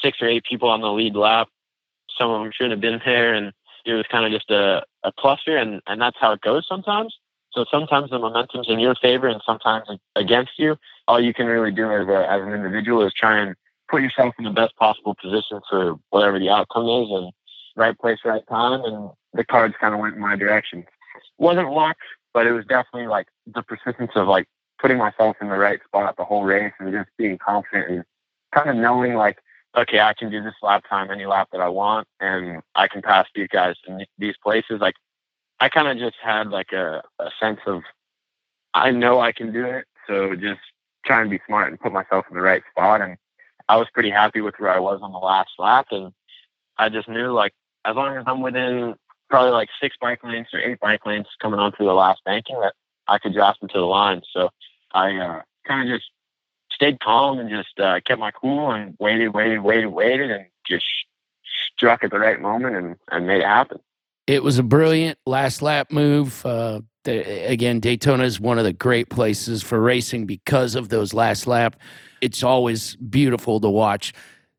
six 0.00 0.18
or 0.22 0.28
eight 0.28 0.44
people 0.44 0.68
on 0.68 0.80
the 0.80 0.92
lead 0.92 1.16
lap. 1.16 1.48
Some 2.16 2.30
of 2.30 2.40
them 2.40 2.52
shouldn't 2.54 2.72
have 2.72 2.80
been 2.80 3.00
there, 3.04 3.34
and 3.34 3.52
it 3.84 3.94
was 3.94 4.06
kind 4.10 4.24
of 4.24 4.30
just 4.30 4.50
a, 4.52 4.84
a 5.02 5.10
cluster, 5.18 5.56
and, 5.56 5.80
and 5.88 6.00
that's 6.00 6.16
how 6.20 6.32
it 6.32 6.40
goes 6.40 6.64
sometimes. 6.68 7.16
So 7.52 7.64
sometimes 7.68 8.10
the 8.10 8.18
momentum's 8.18 8.68
in 8.68 8.78
your 8.78 8.94
favor 8.96 9.26
and 9.26 9.40
sometimes 9.44 9.88
against 10.14 10.52
you. 10.56 10.76
All 11.08 11.20
you 11.20 11.34
can 11.34 11.46
really 11.46 11.70
do 11.70 11.90
as, 11.90 12.06
a, 12.08 12.30
as 12.30 12.42
an 12.42 12.52
individual 12.52 13.06
is 13.06 13.12
try 13.12 13.38
and 13.38 13.54
put 13.88 14.02
yourself 14.02 14.34
in 14.38 14.44
the 14.44 14.50
best 14.50 14.76
possible 14.76 15.14
position 15.20 15.60
for 15.68 15.96
whatever 16.10 16.38
the 16.38 16.50
outcome 16.50 16.88
is 16.88 17.08
and 17.10 17.32
right 17.76 17.98
place, 17.98 18.18
right 18.24 18.46
time. 18.48 18.82
And 18.84 19.10
the 19.32 19.44
cards 19.44 19.74
kind 19.80 19.94
of 19.94 20.00
went 20.00 20.14
in 20.14 20.20
my 20.20 20.36
direction. 20.36 20.84
Wasn't 21.38 21.70
luck, 21.70 21.96
but 22.32 22.46
it 22.46 22.52
was 22.52 22.64
definitely 22.66 23.08
like 23.08 23.26
the 23.46 23.62
persistence 23.62 24.12
of 24.14 24.28
like 24.28 24.46
putting 24.80 24.98
myself 24.98 25.36
in 25.40 25.48
the 25.48 25.56
right 25.56 25.80
spot 25.84 26.16
the 26.16 26.24
whole 26.24 26.44
race 26.44 26.72
and 26.78 26.92
just 26.92 27.08
being 27.16 27.38
confident 27.38 27.90
and 27.90 28.04
kind 28.54 28.70
of 28.70 28.76
knowing 28.76 29.14
like, 29.14 29.38
okay, 29.76 30.00
I 30.00 30.14
can 30.14 30.30
do 30.30 30.42
this 30.42 30.54
lap 30.62 30.84
time 30.88 31.10
any 31.10 31.26
lap 31.26 31.48
that 31.52 31.60
I 31.60 31.68
want 31.68 32.06
and 32.20 32.62
I 32.74 32.88
can 32.88 33.02
pass 33.02 33.26
these 33.34 33.48
guys 33.48 33.74
in 33.88 34.04
these 34.18 34.34
places. 34.42 34.80
Like 34.80 34.94
I 35.60 35.68
kind 35.68 35.88
of 35.88 35.98
just 35.98 36.16
had 36.22 36.50
like 36.50 36.72
a, 36.72 37.02
a 37.18 37.30
sense 37.40 37.60
of 37.66 37.82
I 38.74 38.90
know 38.90 39.20
I 39.20 39.32
can 39.32 39.52
do 39.52 39.64
it. 39.64 39.86
So 40.06 40.34
just 40.34 40.60
try 41.04 41.20
and 41.20 41.30
be 41.30 41.40
smart 41.46 41.70
and 41.70 41.80
put 41.80 41.92
myself 41.92 42.26
in 42.28 42.36
the 42.36 42.42
right 42.42 42.62
spot. 42.70 43.00
And 43.00 43.16
I 43.68 43.76
was 43.76 43.88
pretty 43.92 44.10
happy 44.10 44.40
with 44.40 44.54
where 44.58 44.70
I 44.70 44.78
was 44.78 45.00
on 45.02 45.12
the 45.12 45.18
last 45.18 45.50
lap. 45.58 45.86
And 45.90 46.12
I 46.78 46.88
just 46.88 47.08
knew 47.08 47.32
like 47.32 47.52
as 47.84 47.96
long 47.96 48.16
as 48.16 48.24
I'm 48.26 48.42
within 48.42 48.94
probably 49.30 49.52
like 49.52 49.68
six 49.80 49.96
bike 50.00 50.22
lanes 50.22 50.48
or 50.52 50.60
eight 50.60 50.80
bike 50.80 51.04
lanes 51.06 51.26
coming 51.40 51.58
on 51.58 51.66
onto 51.66 51.84
the 51.84 51.92
last 51.92 52.22
banking 52.24 52.60
that 52.60 52.74
I 53.08 53.18
could 53.18 53.34
draft 53.34 53.60
them 53.60 53.68
to 53.70 53.78
the 53.78 53.84
line. 53.84 54.22
So 54.32 54.50
I 54.92 55.16
uh, 55.16 55.42
kind 55.66 55.88
of 55.88 55.96
just 55.96 56.10
stayed 56.70 57.00
calm 57.00 57.38
and 57.38 57.50
just 57.50 57.78
uh, 57.78 58.00
kept 58.04 58.20
my 58.20 58.30
cool 58.30 58.70
and 58.70 58.96
waited, 58.98 59.34
waited, 59.34 59.60
waited, 59.60 59.88
waited, 59.88 60.30
and 60.30 60.46
just 60.66 60.84
struck 61.76 62.04
at 62.04 62.10
the 62.10 62.18
right 62.18 62.40
moment 62.40 62.76
and, 62.76 62.96
and 63.10 63.26
made 63.26 63.40
it 63.40 63.46
happen. 63.46 63.80
It 64.26 64.42
was 64.42 64.58
a 64.58 64.62
brilliant 64.62 65.18
last 65.26 65.60
lap 65.60 65.92
move. 65.92 66.44
Uh, 66.46 66.80
the, 67.04 67.20
again, 67.46 67.80
Daytona 67.80 68.24
is 68.24 68.40
one 68.40 68.58
of 68.58 68.64
the 68.64 68.72
great 68.72 69.10
places 69.10 69.62
for 69.62 69.80
racing 69.80 70.24
because 70.24 70.74
of 70.74 70.88
those 70.88 71.12
last 71.12 71.46
lap. 71.46 71.76
It's 72.22 72.42
always 72.42 72.96
beautiful 72.96 73.60
to 73.60 73.68
watch. 73.68 74.14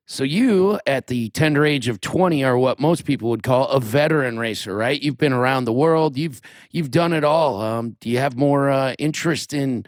So 0.08 0.24
you, 0.24 0.80
at 0.86 1.08
the 1.08 1.30
tender 1.30 1.66
age 1.66 1.88
of 1.88 2.00
20, 2.00 2.44
are 2.44 2.58
what 2.58 2.80
most 2.80 3.06
people 3.06 3.32
would 3.32 3.42
call 3.42 3.68
a 3.70 3.80
veteran 3.80 4.38
racer, 4.38 4.76
right? 4.76 5.02
You've 5.02 5.18
been 5.18 5.34
around 5.34 5.66
the 5.66 5.74
world. 5.74 6.16
You've 6.16 6.42
you've 6.70 6.92
done 6.92 7.12
it 7.12 7.24
all. 7.24 7.60
Um, 7.60 7.98
do 8.00 8.12
you 8.12 8.20
have 8.20 8.38
more 8.38 8.70
uh, 8.70 8.94
interest 9.00 9.52
in 9.52 9.84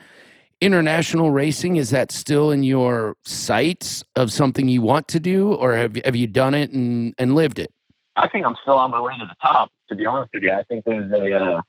international 0.59 1.29
racing? 1.29 1.75
Is 1.75 1.91
that 1.91 2.11
still 2.11 2.49
in 2.49 2.63
your 2.63 3.15
sights 3.25 4.03
of 4.15 4.31
something 4.31 4.67
you 4.67 4.81
want 4.81 5.07
to 5.09 5.19
do, 5.19 5.53
or 5.53 5.75
have 5.75 5.97
have 6.03 6.15
you 6.15 6.25
done 6.25 6.55
it 6.55 6.71
and, 6.71 7.13
and 7.19 7.35
lived 7.35 7.59
it? 7.59 7.71
I 8.17 8.27
think 8.27 8.45
I'm 8.45 8.55
still 8.61 8.73
on 8.73 8.91
my 8.91 8.99
way 8.99 9.13
to 9.17 9.25
the 9.25 9.35
top. 9.41 9.71
To 9.89 9.95
be 9.95 10.05
honest 10.05 10.33
with 10.33 10.43
you, 10.43 10.51
I 10.51 10.63
think 10.63 10.83
there's 10.85 11.11
a 11.11 11.33
uh, 11.33 11.61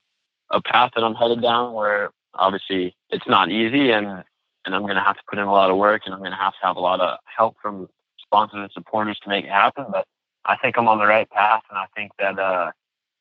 a 0.51 0.63
path 0.63 0.93
that 0.95 1.05
I'm 1.05 1.15
headed 1.15 1.43
down 1.43 1.75
where 1.75 2.11
obviously 2.35 2.97
it's 3.11 3.27
not 3.29 3.51
easy, 3.51 3.91
and 3.91 4.25
and 4.65 4.75
I'm 4.75 4.83
going 4.83 4.97
to 4.97 5.03
have 5.03 5.17
to 5.17 5.23
put 5.29 5.39
in 5.39 5.45
a 5.45 5.53
lot 5.53 5.71
of 5.71 5.77
work, 5.77 6.03
and 6.05 6.15
I'm 6.15 6.21
going 6.21 6.33
to 6.33 6.37
have 6.37 6.55
to 6.55 6.67
have 6.67 6.77
a 6.77 6.81
lot 6.81 7.01
of 7.01 7.19
help 7.25 7.57
from 7.61 7.89
sponsors 8.21 8.61
and 8.61 8.71
supporters 8.73 9.19
to 9.23 9.29
make 9.29 9.45
it 9.45 9.51
happen. 9.51 9.87
But 9.91 10.07
I 10.47 10.57
think 10.57 10.77
I'm 10.79 10.89
on 10.89 10.99
the 10.99 11.07
right 11.07 11.29
path, 11.31 11.63
and 11.71 11.79
I 11.79 11.87
think 11.95 12.13
that 12.19 12.39
uh, 12.39 12.73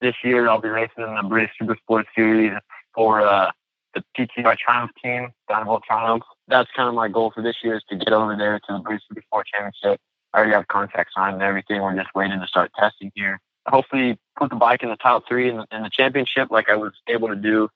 this 0.02 0.16
year 0.24 0.50
I'll 0.50 0.62
be 0.62 0.70
racing 0.70 1.04
in 1.04 1.16
the 1.16 1.28
British 1.28 1.52
Super 1.60 1.76
Sport 1.84 2.08
Series 2.16 2.54
for 2.96 3.22
uh, 3.22 3.52
the 3.94 4.04
PTR 4.18 4.58
Triumph 4.58 4.92
team, 5.04 5.30
Dynavolt 5.50 5.84
Triumph. 5.84 6.24
That's 6.48 6.70
kind 6.76 6.88
of 6.88 6.96
my 6.96 7.10
goal 7.10 7.32
for 7.36 7.44
this 7.44 7.58
year 7.64 7.76
is 7.76 7.84
to 7.90 7.98
get 7.98 8.14
over 8.14 8.36
there 8.38 8.60
to 8.60 8.74
the 8.74 8.80
British 8.80 9.04
Super 9.10 9.22
Sport 9.22 9.48
Championship 9.54 10.00
Already 10.38 10.52
have 10.52 10.68
contract 10.68 11.10
signed 11.16 11.34
and 11.34 11.42
everything. 11.42 11.82
We're 11.82 11.96
just 11.96 12.14
waiting 12.14 12.40
to 12.40 12.46
start 12.46 12.72
testing 12.80 13.12
here. 13.16 13.40
Hopefully, 13.68 14.20
put 14.38 14.52
the 14.52 14.56
bike 14.56 14.84
in 14.84 14.90
the 14.90 14.96
top 14.96 15.24
three 15.28 15.50
in 15.50 15.58
the, 15.58 15.66
in 15.72 15.82
the 15.82 15.90
championship, 15.92 16.52
like 16.52 16.70
I 16.70 16.76
was 16.76 16.94
able 17.10 17.28
to 17.30 17.36
do 17.36 17.70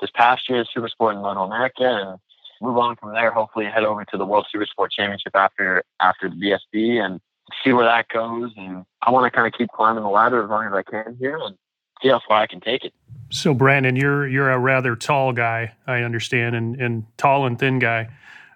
this 0.00 0.10
past 0.14 0.48
year, 0.48 0.64
Super 0.64 0.88
Sport 0.88 1.14
in 1.14 1.22
Moto 1.22 1.44
America, 1.44 1.84
and 1.84 2.18
move 2.60 2.76
on 2.76 2.96
from 2.96 3.12
there. 3.12 3.30
Hopefully, 3.30 3.66
head 3.66 3.84
over 3.84 4.04
to 4.04 4.16
the 4.16 4.26
World 4.26 4.46
Super 4.50 4.66
Sport 4.66 4.90
Championship 4.90 5.36
after 5.36 5.84
after 6.00 6.28
the 6.28 6.34
BSB 6.34 7.00
and 7.00 7.20
see 7.62 7.72
where 7.72 7.84
that 7.84 8.08
goes. 8.08 8.50
And 8.56 8.84
I 9.02 9.12
want 9.12 9.32
to 9.32 9.34
kind 9.34 9.46
of 9.46 9.56
keep 9.56 9.68
climbing 9.68 10.02
the 10.02 10.10
ladder 10.10 10.42
as 10.42 10.50
long 10.50 10.66
as 10.66 10.72
I 10.72 10.82
can 10.82 11.16
here 11.20 11.38
and 11.40 11.56
see 12.02 12.08
how 12.08 12.20
far 12.26 12.40
I 12.40 12.48
can 12.48 12.58
take 12.58 12.84
it. 12.84 12.92
So, 13.30 13.54
Brandon, 13.54 13.94
you're 13.94 14.26
you're 14.26 14.50
a 14.50 14.58
rather 14.58 14.96
tall 14.96 15.32
guy, 15.32 15.74
I 15.86 16.02
understand, 16.02 16.56
and 16.56 16.80
and 16.80 17.06
tall 17.16 17.46
and 17.46 17.56
thin 17.56 17.78
guy 17.78 18.08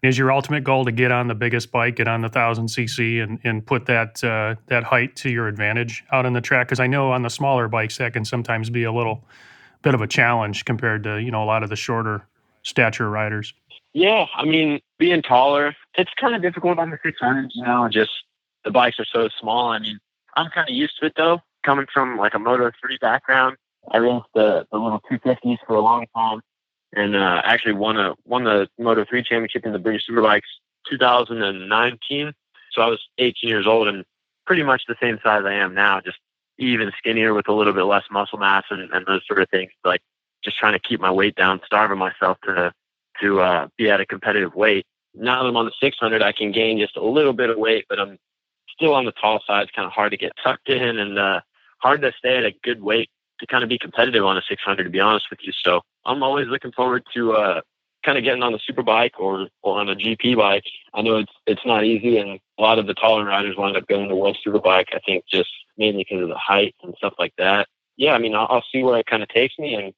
is 0.02 0.18
your 0.18 0.32
ultimate 0.32 0.64
goal 0.64 0.84
to 0.84 0.92
get 0.92 1.12
on 1.12 1.28
the 1.28 1.34
biggest 1.34 1.70
bike, 1.70 1.96
get 1.96 2.08
on 2.08 2.22
the 2.22 2.28
thousand 2.28 2.66
cc, 2.66 3.22
and 3.22 3.38
and 3.44 3.64
put 3.64 3.86
that 3.86 4.22
uh, 4.24 4.56
that 4.66 4.82
height 4.82 5.14
to 5.16 5.30
your 5.30 5.48
advantage 5.48 6.04
out 6.12 6.26
on 6.26 6.32
the 6.32 6.40
track? 6.40 6.66
Because 6.66 6.80
I 6.80 6.86
know 6.86 7.12
on 7.12 7.22
the 7.22 7.30
smaller 7.30 7.68
bikes 7.68 7.98
that 7.98 8.12
can 8.12 8.24
sometimes 8.24 8.68
be 8.68 8.84
a 8.84 8.92
little 8.92 9.24
bit 9.82 9.94
of 9.94 10.00
a 10.00 10.06
challenge 10.06 10.64
compared 10.64 11.04
to 11.04 11.20
you 11.20 11.30
know 11.30 11.42
a 11.42 11.46
lot 11.46 11.62
of 11.62 11.68
the 11.68 11.76
shorter 11.76 12.26
stature 12.62 13.08
riders. 13.08 13.54
Yeah, 13.94 14.26
I 14.34 14.44
mean, 14.44 14.80
being 14.98 15.22
taller, 15.22 15.74
it's 15.96 16.10
kind 16.18 16.34
of 16.34 16.42
difficult 16.42 16.78
on 16.78 16.90
the 16.90 16.98
600. 17.02 17.50
You 17.54 17.64
know, 17.64 17.88
just 17.92 18.10
the 18.64 18.70
bikes 18.70 18.98
are 18.98 19.06
so 19.12 19.28
small. 19.40 19.68
I 19.68 19.78
mean, 19.78 19.98
I'm 20.36 20.50
kind 20.50 20.68
of 20.68 20.74
used 20.74 20.98
to 21.00 21.06
it 21.06 21.12
though, 21.16 21.40
coming 21.64 21.86
from 21.92 22.16
like 22.16 22.34
a 22.34 22.38
Moto 22.38 22.70
3 22.80 22.98
background. 23.00 23.56
I 23.90 23.98
raced 23.98 24.26
the, 24.34 24.66
the 24.70 24.78
little 24.78 25.00
250s 25.10 25.58
for 25.66 25.74
a 25.74 25.80
long 25.80 26.06
time 26.16 26.40
and 26.94 27.16
uh, 27.16 27.42
actually 27.44 27.72
won 27.72 27.96
a 27.98 28.14
won 28.24 28.44
the 28.44 28.68
Moto 28.78 29.04
3 29.08 29.22
championship 29.22 29.64
in 29.64 29.72
the 29.72 29.78
British 29.78 30.06
Superbikes 30.08 30.42
2019. 30.90 32.32
So 32.72 32.82
I 32.82 32.86
was 32.86 33.00
18 33.18 33.48
years 33.48 33.66
old 33.66 33.88
and 33.88 34.04
pretty 34.46 34.62
much 34.62 34.82
the 34.88 34.96
same 35.00 35.18
size 35.22 35.44
I 35.46 35.54
am 35.54 35.74
now, 35.74 36.00
just 36.00 36.18
even 36.58 36.92
skinnier 36.98 37.34
with 37.34 37.48
a 37.48 37.52
little 37.52 37.72
bit 37.72 37.82
less 37.82 38.04
muscle 38.10 38.38
mass 38.38 38.64
and, 38.70 38.90
and 38.92 39.06
those 39.06 39.22
sort 39.26 39.40
of 39.40 39.48
things. 39.50 39.70
Like 39.84 40.00
just 40.44 40.58
trying 40.58 40.74
to 40.74 40.78
keep 40.78 41.00
my 41.00 41.10
weight 41.10 41.34
down, 41.34 41.60
starving 41.64 41.98
myself 41.98 42.38
to 42.44 42.72
to 43.20 43.40
uh, 43.40 43.68
be 43.76 43.90
at 43.90 44.00
a 44.00 44.06
competitive 44.06 44.54
weight. 44.54 44.86
Now 45.14 45.42
that 45.42 45.48
I'm 45.48 45.56
on 45.56 45.66
the 45.66 45.72
600, 45.80 46.22
I 46.22 46.32
can 46.32 46.50
gain 46.50 46.78
just 46.78 46.96
a 46.96 47.04
little 47.04 47.34
bit 47.34 47.50
of 47.50 47.58
weight, 47.58 47.84
but 47.88 48.00
I'm 48.00 48.18
still 48.74 48.94
on 48.94 49.04
the 49.04 49.12
tall 49.12 49.40
side. 49.46 49.64
It's 49.64 49.72
kind 49.72 49.86
of 49.86 49.92
hard 49.92 50.12
to 50.12 50.16
get 50.16 50.32
tucked 50.42 50.70
in 50.70 50.98
and 50.98 51.18
uh, 51.18 51.40
hard 51.78 52.00
to 52.02 52.12
stay 52.18 52.38
at 52.38 52.44
a 52.44 52.54
good 52.62 52.82
weight 52.82 53.10
to 53.42 53.46
kind 53.48 53.62
of 53.62 53.68
be 53.68 53.78
competitive 53.78 54.24
on 54.24 54.38
a 54.38 54.42
600, 54.48 54.84
to 54.84 54.90
be 54.90 55.00
honest 55.00 55.26
with 55.28 55.40
you. 55.42 55.52
So 55.64 55.80
I'm 56.06 56.22
always 56.22 56.46
looking 56.46 56.72
forward 56.72 57.02
to 57.14 57.32
uh, 57.32 57.60
kind 58.04 58.16
of 58.16 58.24
getting 58.24 58.42
on 58.42 58.52
the 58.52 58.60
super 58.64 58.82
bike 58.82 59.18
or, 59.18 59.48
or 59.62 59.80
on 59.80 59.88
a 59.88 59.96
GP 59.96 60.36
bike. 60.36 60.64
I 60.94 61.02
know 61.02 61.16
it's 61.16 61.32
it's 61.46 61.66
not 61.66 61.84
easy, 61.84 62.18
and 62.18 62.38
a 62.58 62.62
lot 62.62 62.78
of 62.78 62.86
the 62.86 62.94
taller 62.94 63.24
riders 63.24 63.56
wind 63.58 63.76
up 63.76 63.86
going 63.88 64.08
to 64.08 64.14
World 64.14 64.38
Superbike. 64.46 64.94
I 64.94 65.00
think 65.04 65.24
just 65.30 65.50
mainly 65.76 66.06
because 66.08 66.22
of 66.22 66.28
the 66.28 66.38
height 66.38 66.74
and 66.82 66.94
stuff 66.96 67.14
like 67.18 67.34
that. 67.38 67.66
Yeah, 67.96 68.12
I 68.12 68.18
mean, 68.18 68.34
I'll, 68.34 68.46
I'll 68.48 68.64
see 68.72 68.82
where 68.82 68.98
it 68.98 69.06
kind 69.06 69.22
of 69.22 69.28
takes 69.28 69.58
me, 69.58 69.74
and 69.74 69.92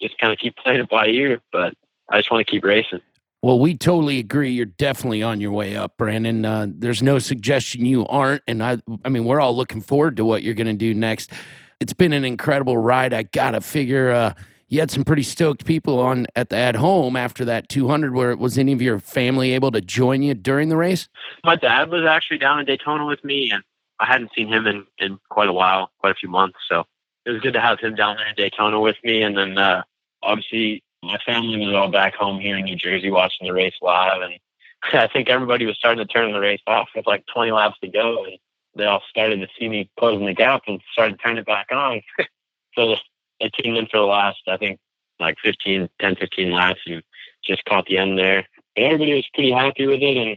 just 0.00 0.18
kind 0.18 0.32
of 0.32 0.38
keep 0.38 0.56
playing 0.62 0.80
it 0.80 0.90
by 0.90 1.06
ear. 1.06 1.40
But 1.50 1.74
I 2.10 2.18
just 2.18 2.30
want 2.30 2.46
to 2.46 2.50
keep 2.50 2.64
racing. 2.64 3.00
Well, 3.42 3.58
we 3.58 3.74
totally 3.74 4.18
agree. 4.18 4.50
You're 4.50 4.66
definitely 4.66 5.22
on 5.22 5.40
your 5.40 5.52
way 5.52 5.74
up, 5.74 5.96
Brandon. 5.96 6.44
Uh, 6.44 6.66
there's 6.68 7.02
no 7.02 7.18
suggestion 7.18 7.86
you 7.86 8.06
aren't, 8.06 8.42
and 8.46 8.62
I, 8.62 8.78
I 9.02 9.08
mean, 9.08 9.24
we're 9.24 9.40
all 9.40 9.56
looking 9.56 9.80
forward 9.80 10.18
to 10.18 10.26
what 10.26 10.42
you're 10.42 10.52
going 10.52 10.66
to 10.66 10.74
do 10.74 10.92
next 10.92 11.32
it's 11.80 11.94
been 11.94 12.12
an 12.12 12.24
incredible 12.24 12.76
ride. 12.76 13.12
I 13.12 13.24
gotta 13.24 13.60
figure 13.60 14.10
uh, 14.10 14.34
you 14.68 14.78
had 14.78 14.90
some 14.90 15.02
pretty 15.02 15.22
stoked 15.22 15.64
people 15.64 15.98
on 15.98 16.26
at 16.36 16.50
the 16.50 16.56
at 16.56 16.76
home 16.76 17.16
after 17.16 17.44
that 17.46 17.68
200. 17.68 18.14
Where 18.14 18.36
was 18.36 18.58
any 18.58 18.72
of 18.72 18.82
your 18.82 19.00
family 19.00 19.52
able 19.52 19.72
to 19.72 19.80
join 19.80 20.22
you 20.22 20.34
during 20.34 20.68
the 20.68 20.76
race? 20.76 21.08
My 21.44 21.56
dad 21.56 21.90
was 21.90 22.04
actually 22.04 22.38
down 22.38 22.60
in 22.60 22.66
Daytona 22.66 23.06
with 23.06 23.24
me, 23.24 23.50
and 23.50 23.64
I 23.98 24.06
hadn't 24.06 24.30
seen 24.36 24.48
him 24.48 24.66
in 24.66 24.86
in 24.98 25.18
quite 25.30 25.48
a 25.48 25.52
while, 25.52 25.90
quite 25.98 26.12
a 26.12 26.16
few 26.16 26.28
months. 26.28 26.58
So 26.68 26.84
it 27.24 27.30
was 27.30 27.40
good 27.40 27.54
to 27.54 27.60
have 27.60 27.80
him 27.80 27.94
down 27.94 28.16
there 28.16 28.28
in 28.28 28.34
Daytona 28.36 28.78
with 28.78 28.96
me. 29.02 29.22
And 29.22 29.36
then 29.36 29.58
uh, 29.58 29.82
obviously 30.22 30.84
my 31.02 31.18
family 31.24 31.66
was 31.66 31.74
all 31.74 31.90
back 31.90 32.14
home 32.14 32.38
here 32.38 32.56
in 32.56 32.64
New 32.64 32.76
Jersey 32.76 33.10
watching 33.10 33.46
the 33.46 33.54
race 33.54 33.74
live, 33.80 34.20
and 34.20 34.34
I 34.92 35.08
think 35.08 35.30
everybody 35.30 35.64
was 35.64 35.76
starting 35.76 36.06
to 36.06 36.12
turn 36.12 36.32
the 36.32 36.40
race 36.40 36.60
off 36.66 36.88
with 36.94 37.06
like 37.06 37.24
20 37.34 37.52
laps 37.52 37.78
to 37.80 37.88
go, 37.88 38.24
and 38.26 38.38
they 38.74 38.84
all 38.84 39.02
started 39.08 39.40
to 39.40 39.48
see 39.58 39.68
me 39.68 39.90
closing 39.98 40.26
the 40.26 40.34
gap 40.34 40.62
and 40.66 40.80
started 40.92 41.18
turning 41.22 41.38
it 41.38 41.46
back 41.46 41.66
on. 41.72 42.00
so 42.74 42.94
they 43.40 43.50
tuned 43.50 43.76
in 43.76 43.86
for 43.86 43.98
the 43.98 44.04
last, 44.04 44.38
I 44.48 44.56
think, 44.56 44.78
like 45.18 45.36
15, 45.42 45.88
10, 46.00 46.16
15 46.16 46.52
laps 46.52 46.80
and 46.86 47.02
just 47.44 47.64
caught 47.64 47.86
the 47.86 47.98
end 47.98 48.18
there. 48.18 48.46
But 48.74 48.84
everybody 48.84 49.14
was 49.14 49.28
pretty 49.34 49.52
happy 49.52 49.86
with 49.86 50.02
it. 50.02 50.16
And 50.16 50.36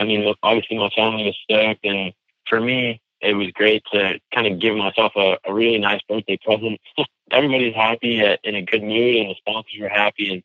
I 0.00 0.04
mean, 0.04 0.32
obviously 0.42 0.78
my 0.78 0.90
family 0.90 1.24
was 1.24 1.38
stoked. 1.44 1.84
And 1.84 2.12
for 2.48 2.60
me, 2.60 3.00
it 3.20 3.34
was 3.34 3.48
great 3.52 3.82
to 3.92 4.18
kind 4.34 4.46
of 4.46 4.60
give 4.60 4.76
myself 4.76 5.12
a, 5.16 5.36
a 5.46 5.54
really 5.54 5.78
nice 5.78 6.00
birthday 6.08 6.38
present. 6.44 6.80
Everybody's 7.30 7.74
happy, 7.74 8.22
uh, 8.22 8.36
in 8.44 8.54
a 8.54 8.62
good 8.62 8.82
mood, 8.82 9.16
and 9.16 9.30
the 9.30 9.34
sponsors 9.36 9.80
were 9.80 9.88
happy. 9.88 10.32
And 10.32 10.42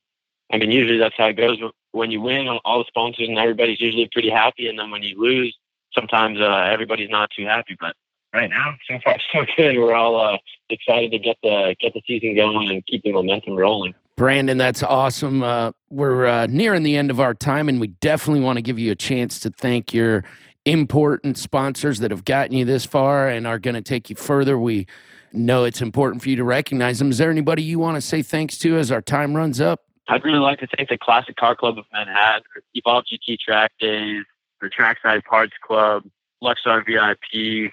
I 0.51 0.57
mean, 0.57 0.71
usually 0.71 0.97
that's 0.97 1.15
how 1.17 1.27
it 1.27 1.33
goes. 1.33 1.59
When 1.91 2.11
you 2.11 2.21
win, 2.21 2.47
all 2.47 2.79
the 2.79 2.85
sponsors 2.87 3.27
and 3.27 3.37
everybody's 3.37 3.81
usually 3.81 4.09
pretty 4.11 4.29
happy. 4.29 4.67
And 4.67 4.79
then 4.79 4.91
when 4.91 5.03
you 5.03 5.19
lose, 5.19 5.55
sometimes 5.99 6.39
uh, 6.39 6.69
everybody's 6.71 7.09
not 7.09 7.29
too 7.35 7.45
happy. 7.45 7.75
But 7.79 7.95
right 8.33 8.49
now, 8.49 8.75
so 8.87 8.99
far 9.03 9.17
so 9.33 9.45
good. 9.57 9.77
We're 9.77 9.93
all 9.93 10.19
uh, 10.19 10.37
excited 10.69 11.11
to 11.11 11.19
get 11.19 11.37
the 11.43 11.75
get 11.79 11.93
the 11.93 12.01
season 12.07 12.35
going 12.35 12.69
and 12.69 12.85
keep 12.85 13.03
the 13.03 13.11
momentum 13.11 13.55
rolling. 13.55 13.93
Brandon, 14.15 14.57
that's 14.57 14.83
awesome. 14.83 15.43
Uh, 15.43 15.71
we're 15.89 16.25
uh, 16.25 16.47
nearing 16.47 16.83
the 16.83 16.97
end 16.97 17.09
of 17.09 17.19
our 17.19 17.33
time, 17.33 17.69
and 17.69 17.79
we 17.79 17.87
definitely 17.87 18.41
want 18.41 18.57
to 18.57 18.61
give 18.61 18.77
you 18.77 18.91
a 18.91 18.95
chance 18.95 19.39
to 19.39 19.49
thank 19.49 19.93
your 19.93 20.25
important 20.65 21.37
sponsors 21.37 21.99
that 21.99 22.11
have 22.11 22.25
gotten 22.25 22.55
you 22.55 22.65
this 22.65 22.85
far 22.85 23.29
and 23.29 23.47
are 23.47 23.57
going 23.57 23.75
to 23.75 23.81
take 23.81 24.09
you 24.09 24.15
further. 24.17 24.59
We 24.59 24.87
know 25.31 25.63
it's 25.63 25.81
important 25.81 26.21
for 26.21 26.29
you 26.29 26.35
to 26.35 26.43
recognize 26.43 26.99
them. 26.99 27.11
Is 27.11 27.17
there 27.17 27.31
anybody 27.31 27.63
you 27.63 27.79
want 27.79 27.95
to 27.95 28.01
say 28.01 28.21
thanks 28.21 28.57
to 28.59 28.77
as 28.77 28.91
our 28.91 29.01
time 29.01 29.35
runs 29.35 29.61
up? 29.61 29.85
I'd 30.09 30.25
really 30.25 30.39
like 30.39 30.59
to 30.59 30.67
thank 30.75 30.89
the 30.89 30.97
Classic 30.97 31.35
Car 31.35 31.55
Club 31.55 31.77
of 31.77 31.85
Manhattan, 31.93 32.41
Evolve 32.73 33.05
GT 33.05 33.37
Track 33.39 33.71
Days, 33.79 34.25
the 34.61 34.69
Trackside 34.69 35.23
Parts 35.23 35.53
Club, 35.65 36.03
Luxar 36.43 36.85
VIP, 36.85 37.71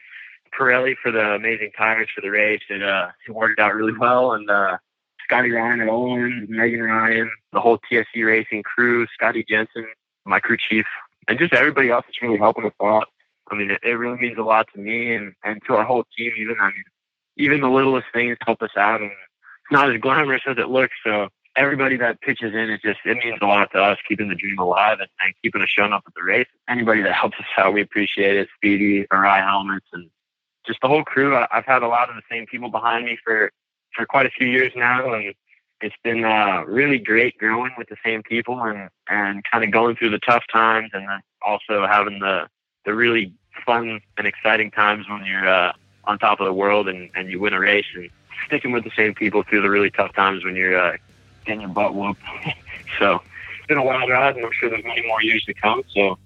Pirelli 0.58 0.94
for 1.02 1.10
the 1.10 1.34
amazing 1.34 1.70
tires 1.76 2.08
for 2.14 2.20
the 2.20 2.30
race. 2.30 2.62
It, 2.68 2.82
uh, 2.82 3.08
it 3.26 3.32
worked 3.32 3.60
out 3.60 3.74
really 3.74 3.96
well. 3.96 4.32
And 4.32 4.48
uh, 4.50 4.78
Scotty 5.24 5.50
Ryan 5.50 5.80
and 5.80 5.90
Olin, 5.90 6.46
Megan 6.48 6.82
Ryan, 6.82 7.30
the 7.52 7.60
whole 7.60 7.78
TSC 7.90 8.24
Racing 8.24 8.62
crew, 8.62 9.06
Scotty 9.14 9.44
Jensen, 9.48 9.86
my 10.24 10.40
crew 10.40 10.56
chief, 10.56 10.86
and 11.28 11.38
just 11.38 11.52
everybody 11.52 11.90
else 11.90 12.04
that's 12.06 12.22
really 12.22 12.38
helping 12.38 12.64
us 12.64 12.72
out. 12.82 13.08
I 13.50 13.54
mean, 13.54 13.70
it, 13.70 13.80
it 13.82 13.92
really 13.92 14.18
means 14.18 14.38
a 14.38 14.42
lot 14.42 14.66
to 14.74 14.80
me 14.80 15.14
and, 15.14 15.32
and 15.44 15.60
to 15.66 15.74
our 15.74 15.84
whole 15.84 16.04
team. 16.16 16.32
Even 16.38 16.56
I 16.60 16.66
mean, 16.66 16.84
even 17.36 17.60
the 17.60 17.68
littlest 17.68 18.06
things 18.12 18.36
help 18.44 18.62
us 18.62 18.76
out, 18.76 19.00
and 19.00 19.10
it's 19.10 19.72
not 19.72 19.92
as 19.92 20.00
glamorous 20.00 20.42
as 20.46 20.58
it 20.58 20.68
looks. 20.68 20.94
So 21.04 21.28
everybody 21.56 21.96
that 21.96 22.20
pitches 22.20 22.52
in, 22.52 22.70
it 22.70 22.82
just 22.82 23.00
it 23.04 23.18
means 23.24 23.38
a 23.40 23.46
lot 23.46 23.70
to 23.72 23.78
us, 23.78 23.98
keeping 24.08 24.28
the 24.28 24.34
dream 24.34 24.58
alive 24.58 24.98
and, 25.00 25.08
and 25.22 25.34
keeping 25.42 25.62
us 25.62 25.68
showing 25.68 25.92
up 25.92 26.04
at 26.06 26.14
the 26.14 26.22
race. 26.22 26.46
Anybody 26.68 27.02
that 27.02 27.12
helps 27.12 27.38
us 27.38 27.46
out, 27.58 27.72
we 27.72 27.80
appreciate 27.80 28.36
it. 28.36 28.48
Speedy, 28.56 29.06
Arai 29.12 29.42
Helmets, 29.44 29.86
and 29.92 30.10
just 30.66 30.80
the 30.82 30.88
whole 30.88 31.04
crew. 31.04 31.34
I, 31.34 31.46
I've 31.50 31.64
had 31.64 31.82
a 31.82 31.88
lot 31.88 32.08
of 32.08 32.16
the 32.16 32.22
same 32.30 32.46
people 32.46 32.70
behind 32.70 33.04
me 33.04 33.18
for 33.24 33.50
for 33.94 34.04
quite 34.06 34.26
a 34.26 34.30
few 34.30 34.46
years 34.46 34.72
now, 34.76 35.12
and 35.12 35.34
it's 35.80 35.96
been 36.04 36.24
uh, 36.24 36.62
really 36.66 36.98
great 36.98 37.36
growing 37.38 37.72
with 37.78 37.88
the 37.88 37.96
same 38.04 38.22
people 38.22 38.62
and 38.62 38.88
and 39.08 39.42
kind 39.50 39.64
of 39.64 39.70
going 39.70 39.96
through 39.96 40.10
the 40.10 40.20
tough 40.20 40.44
times, 40.52 40.90
and 40.92 41.08
then 41.08 41.20
also 41.44 41.86
having 41.86 42.18
the 42.20 42.46
the 42.84 42.94
really 42.94 43.32
fun 43.64 44.00
and 44.18 44.26
exciting 44.26 44.70
times 44.70 45.08
when 45.08 45.24
you're 45.24 45.48
uh, 45.48 45.72
on 46.04 46.18
top 46.18 46.40
of 46.40 46.46
the 46.46 46.52
world 46.52 46.88
and, 46.88 47.10
and 47.14 47.30
you 47.30 47.40
win 47.40 47.52
a 47.52 47.58
race 47.58 47.86
and 47.94 48.10
sticking 48.46 48.70
with 48.70 48.84
the 48.84 48.90
same 48.96 49.14
people 49.14 49.42
through 49.42 49.62
the 49.62 49.70
really 49.70 49.90
tough 49.90 50.14
times 50.14 50.44
when 50.44 50.54
you're 50.54 50.78
uh, 50.78 50.96
getting 51.46 51.62
your 51.62 51.70
butt 51.70 51.94
whooped. 51.94 52.20
so 52.98 53.22
it's 53.58 53.66
been 53.66 53.78
a 53.78 53.84
wild 53.84 54.10
ride, 54.10 54.36
and 54.36 54.44
I'm 54.44 54.52
sure 54.52 54.68
there's 54.68 54.84
many 54.84 55.06
more 55.06 55.22
years 55.22 55.44
to 55.44 55.54
come. 55.54 55.82
So 55.94 56.18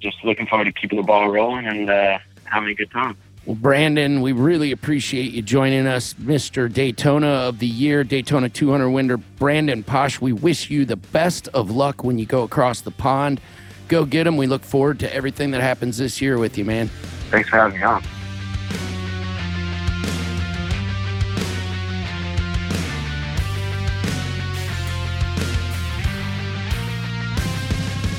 just 0.00 0.22
looking 0.24 0.46
forward 0.46 0.64
to 0.66 0.72
keeping 0.72 0.98
the 0.98 1.04
ball 1.04 1.30
rolling 1.30 1.66
and 1.66 1.88
uh, 1.88 2.18
having 2.44 2.68
a 2.68 2.74
good 2.74 2.90
time. 2.90 3.16
Well, 3.46 3.56
Brandon, 3.56 4.22
we 4.22 4.32
really 4.32 4.72
appreciate 4.72 5.32
you 5.32 5.42
joining 5.42 5.86
us, 5.86 6.14
Mr. 6.14 6.72
Daytona 6.72 7.26
of 7.26 7.58
the 7.58 7.66
Year, 7.66 8.02
Daytona 8.02 8.48
200 8.48 8.88
winner, 8.88 9.18
Brandon 9.18 9.84
Paasch. 9.84 10.20
We 10.20 10.32
wish 10.32 10.70
you 10.70 10.86
the 10.86 10.96
best 10.96 11.48
of 11.48 11.70
luck 11.70 12.04
when 12.04 12.18
you 12.18 12.24
go 12.24 12.42
across 12.42 12.80
the 12.80 12.90
pond. 12.90 13.42
Go 13.88 14.06
get 14.06 14.26
him. 14.26 14.38
We 14.38 14.46
look 14.46 14.64
forward 14.64 14.98
to 15.00 15.14
everything 15.14 15.50
that 15.50 15.60
happens 15.60 15.98
this 15.98 16.22
year 16.22 16.38
with 16.38 16.56
you, 16.56 16.64
man. 16.64 16.88
Thanks 17.30 17.50
for 17.50 17.56
having 17.56 17.78
me 17.78 17.84
on. 17.84 18.02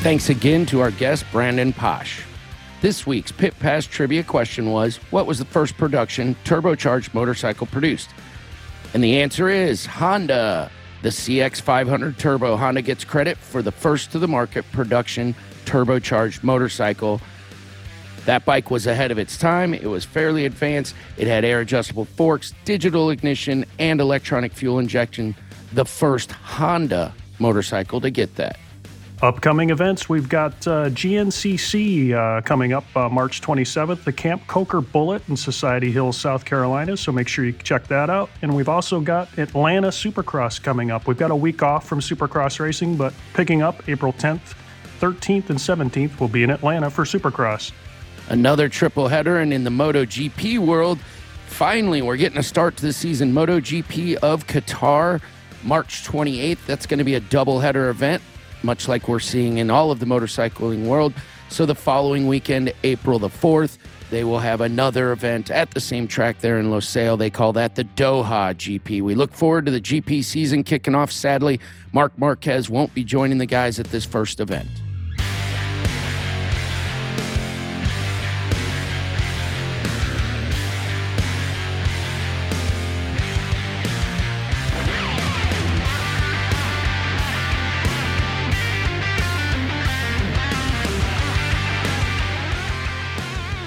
Thanks 0.05 0.29
again 0.29 0.67
to 0.67 0.81
our 0.81 0.91
guest, 0.91 1.25
Brandon 1.31 1.73
Paasch. 1.73 2.21
This 2.79 3.07
week's 3.07 3.31
Pit 3.31 3.57
Pass 3.57 3.87
trivia 3.87 4.21
question 4.21 4.69
was 4.69 4.97
What 5.09 5.25
was 5.25 5.39
the 5.39 5.45
first 5.45 5.77
production 5.77 6.35
turbocharged 6.45 7.15
motorcycle 7.15 7.65
produced? 7.65 8.11
And 8.93 9.03
the 9.03 9.19
answer 9.19 9.49
is 9.49 9.87
Honda. 9.87 10.69
The 11.01 11.09
CX500 11.09 12.19
Turbo. 12.19 12.55
Honda 12.55 12.83
gets 12.83 13.03
credit 13.03 13.35
for 13.35 13.63
the 13.63 13.71
first 13.71 14.11
to 14.11 14.19
the 14.19 14.27
market 14.27 14.63
production 14.71 15.33
turbocharged 15.65 16.43
motorcycle. 16.43 17.19
That 18.25 18.45
bike 18.45 18.69
was 18.69 18.85
ahead 18.85 19.09
of 19.09 19.17
its 19.17 19.39
time. 19.39 19.73
It 19.73 19.87
was 19.87 20.05
fairly 20.05 20.45
advanced. 20.45 20.93
It 21.17 21.25
had 21.25 21.43
air 21.43 21.61
adjustable 21.61 22.05
forks, 22.05 22.53
digital 22.63 23.09
ignition, 23.09 23.65
and 23.79 23.99
electronic 23.99 24.53
fuel 24.53 24.77
injection. 24.77 25.35
The 25.73 25.85
first 25.85 26.31
Honda 26.31 27.11
motorcycle 27.39 28.01
to 28.01 28.11
get 28.11 28.35
that. 28.35 28.59
Upcoming 29.21 29.69
events, 29.69 30.09
we've 30.09 30.27
got 30.27 30.51
uh, 30.67 30.89
GNCC 30.89 32.11
uh, 32.11 32.41
coming 32.41 32.73
up 32.73 32.83
uh, 32.97 33.07
March 33.07 33.39
27th, 33.39 34.03
the 34.03 34.11
Camp 34.11 34.45
Coker 34.47 34.81
Bullet 34.81 35.27
in 35.29 35.37
Society 35.37 35.89
Hills, 35.89 36.17
South 36.17 36.43
Carolina. 36.43 36.97
So 36.97 37.13
make 37.13 37.29
sure 37.29 37.45
you 37.45 37.53
check 37.53 37.87
that 37.87 38.09
out. 38.09 38.29
And 38.41 38.53
we've 38.53 38.67
also 38.67 38.99
got 38.99 39.37
Atlanta 39.37 39.87
Supercross 39.87 40.61
coming 40.61 40.91
up. 40.91 41.07
We've 41.07 41.17
got 41.17 41.31
a 41.31 41.35
week 41.35 41.63
off 41.63 41.87
from 41.87 42.01
Supercross 42.01 42.59
racing, 42.59 42.97
but 42.97 43.13
picking 43.33 43.61
up 43.61 43.87
April 43.87 44.11
10th, 44.11 44.53
13th, 44.99 45.49
and 45.49 45.59
17th, 45.59 46.19
we'll 46.19 46.27
be 46.27 46.43
in 46.43 46.49
Atlanta 46.49 46.89
for 46.89 47.05
Supercross. 47.05 47.71
Another 48.27 48.67
triple 48.67 49.07
header, 49.07 49.39
and 49.39 49.53
in 49.53 49.63
the 49.63 49.69
MotoGP 49.69 50.59
world, 50.59 50.99
finally, 51.47 52.01
we're 52.01 52.17
getting 52.17 52.39
a 52.39 52.43
start 52.43 52.75
to 52.77 52.85
the 52.85 52.93
season. 52.93 53.31
MotoGP 53.31 54.15
of 54.15 54.45
Qatar, 54.45 55.21
March 55.63 56.03
28th. 56.03 56.65
That's 56.65 56.85
going 56.85 56.97
to 56.97 57.05
be 57.05 57.15
a 57.15 57.21
double 57.21 57.61
header 57.61 57.87
event 57.89 58.21
much 58.63 58.87
like 58.87 59.07
we're 59.07 59.19
seeing 59.19 59.57
in 59.57 59.69
all 59.69 59.91
of 59.91 59.99
the 59.99 60.05
motorcycling 60.05 60.85
world. 60.85 61.13
So 61.49 61.65
the 61.65 61.75
following 61.75 62.27
weekend, 62.27 62.73
April 62.83 63.19
the 63.19 63.29
4th, 63.29 63.77
they 64.09 64.23
will 64.23 64.39
have 64.39 64.61
another 64.61 65.11
event 65.11 65.49
at 65.49 65.71
the 65.71 65.79
same 65.79 66.07
track 66.07 66.39
there 66.39 66.59
in 66.59 66.67
Losail. 66.67 67.17
They 67.17 67.29
call 67.29 67.53
that 67.53 67.75
the 67.75 67.83
Doha 67.83 68.53
GP. 68.53 69.01
We 69.01 69.15
look 69.15 69.33
forward 69.33 69.65
to 69.65 69.71
the 69.71 69.81
GP 69.81 70.23
season 70.23 70.63
kicking 70.63 70.95
off. 70.95 71.11
Sadly, 71.11 71.59
Marc 71.91 72.17
Marquez 72.17 72.69
won't 72.69 72.93
be 72.93 73.03
joining 73.03 73.37
the 73.37 73.45
guys 73.45 73.79
at 73.79 73.87
this 73.87 74.05
first 74.05 74.39
event. 74.39 74.69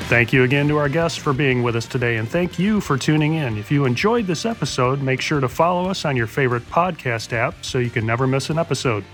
Thank 0.09 0.33
you 0.33 0.44
again 0.44 0.68
to 0.68 0.79
our 0.79 0.88
guests 0.88 1.18
for 1.18 1.35
being 1.35 1.62
with 1.62 1.77
us 1.77 1.85
today, 1.85 2.16
and 2.16 2.27
thank 2.27 2.59
you 2.59 2.81
for 2.81 2.97
tuning 2.97 3.35
in. 3.35 3.59
If 3.59 3.71
you 3.71 3.85
enjoyed 3.85 4.27
this 4.27 4.47
episode, 4.47 5.03
make 5.03 5.21
sure 5.21 5.38
to 5.38 5.51
follow 5.51 5.90
us 5.90 6.07
on 6.07 6.16
your 6.16 6.27
favorite 6.27 6.62
podcast 6.71 7.35
app 7.35 7.62
so 7.62 7.79
you 7.79 7.90
can 7.90 8.07
never 8.07 8.27
miss 8.27 8.49
an 8.49 8.59
episode. 8.59 9.05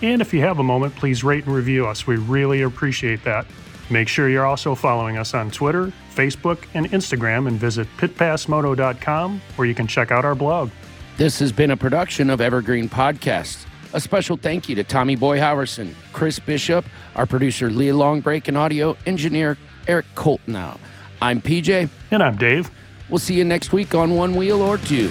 And 0.00 0.22
if 0.22 0.32
you 0.32 0.40
have 0.40 0.58
a 0.58 0.62
moment, 0.62 0.96
please 0.96 1.22
rate 1.22 1.44
and 1.44 1.54
review 1.54 1.86
us. 1.86 2.06
We 2.06 2.16
really 2.16 2.62
appreciate 2.62 3.22
that. 3.24 3.44
Make 3.90 4.08
sure 4.08 4.30
you're 4.30 4.46
also 4.46 4.74
following 4.74 5.18
us 5.18 5.34
on 5.34 5.50
Twitter, 5.50 5.92
Facebook, 6.14 6.64
and 6.72 6.90
Instagram, 6.90 7.46
and 7.46 7.58
visit 7.58 7.86
pitpassmoto.com 7.98 9.42
where 9.56 9.68
you 9.68 9.74
can 9.74 9.86
check 9.86 10.10
out 10.10 10.24
our 10.24 10.34
blog. 10.34 10.70
This 11.18 11.38
has 11.40 11.52
been 11.52 11.70
a 11.70 11.76
production 11.76 12.30
of 12.30 12.40
Evergreen 12.40 12.88
Podcasts. 12.88 13.66
A 13.92 14.00
special 14.00 14.38
thank 14.38 14.70
you 14.70 14.74
to 14.76 14.84
Tommy 14.84 15.16
Boy 15.16 15.38
Howerson, 15.38 15.92
Chris 16.14 16.38
Bishop, 16.38 16.86
our 17.14 17.26
producer 17.26 17.68
Leah 17.68 17.92
Longbreak, 17.92 18.48
and 18.48 18.56
audio 18.56 18.96
engineer 19.04 19.58
Eric 19.90 20.06
Koltnow. 20.14 20.78
I'm 21.20 21.42
PJ. 21.42 21.88
And 22.12 22.22
I'm 22.22 22.36
Dave. 22.36 22.70
We'll 23.08 23.18
see 23.18 23.34
you 23.34 23.44
next 23.44 23.72
week 23.72 23.92
on 23.92 24.14
One 24.14 24.36
Wheel 24.36 24.62
or 24.62 24.78
Two. 24.78 25.10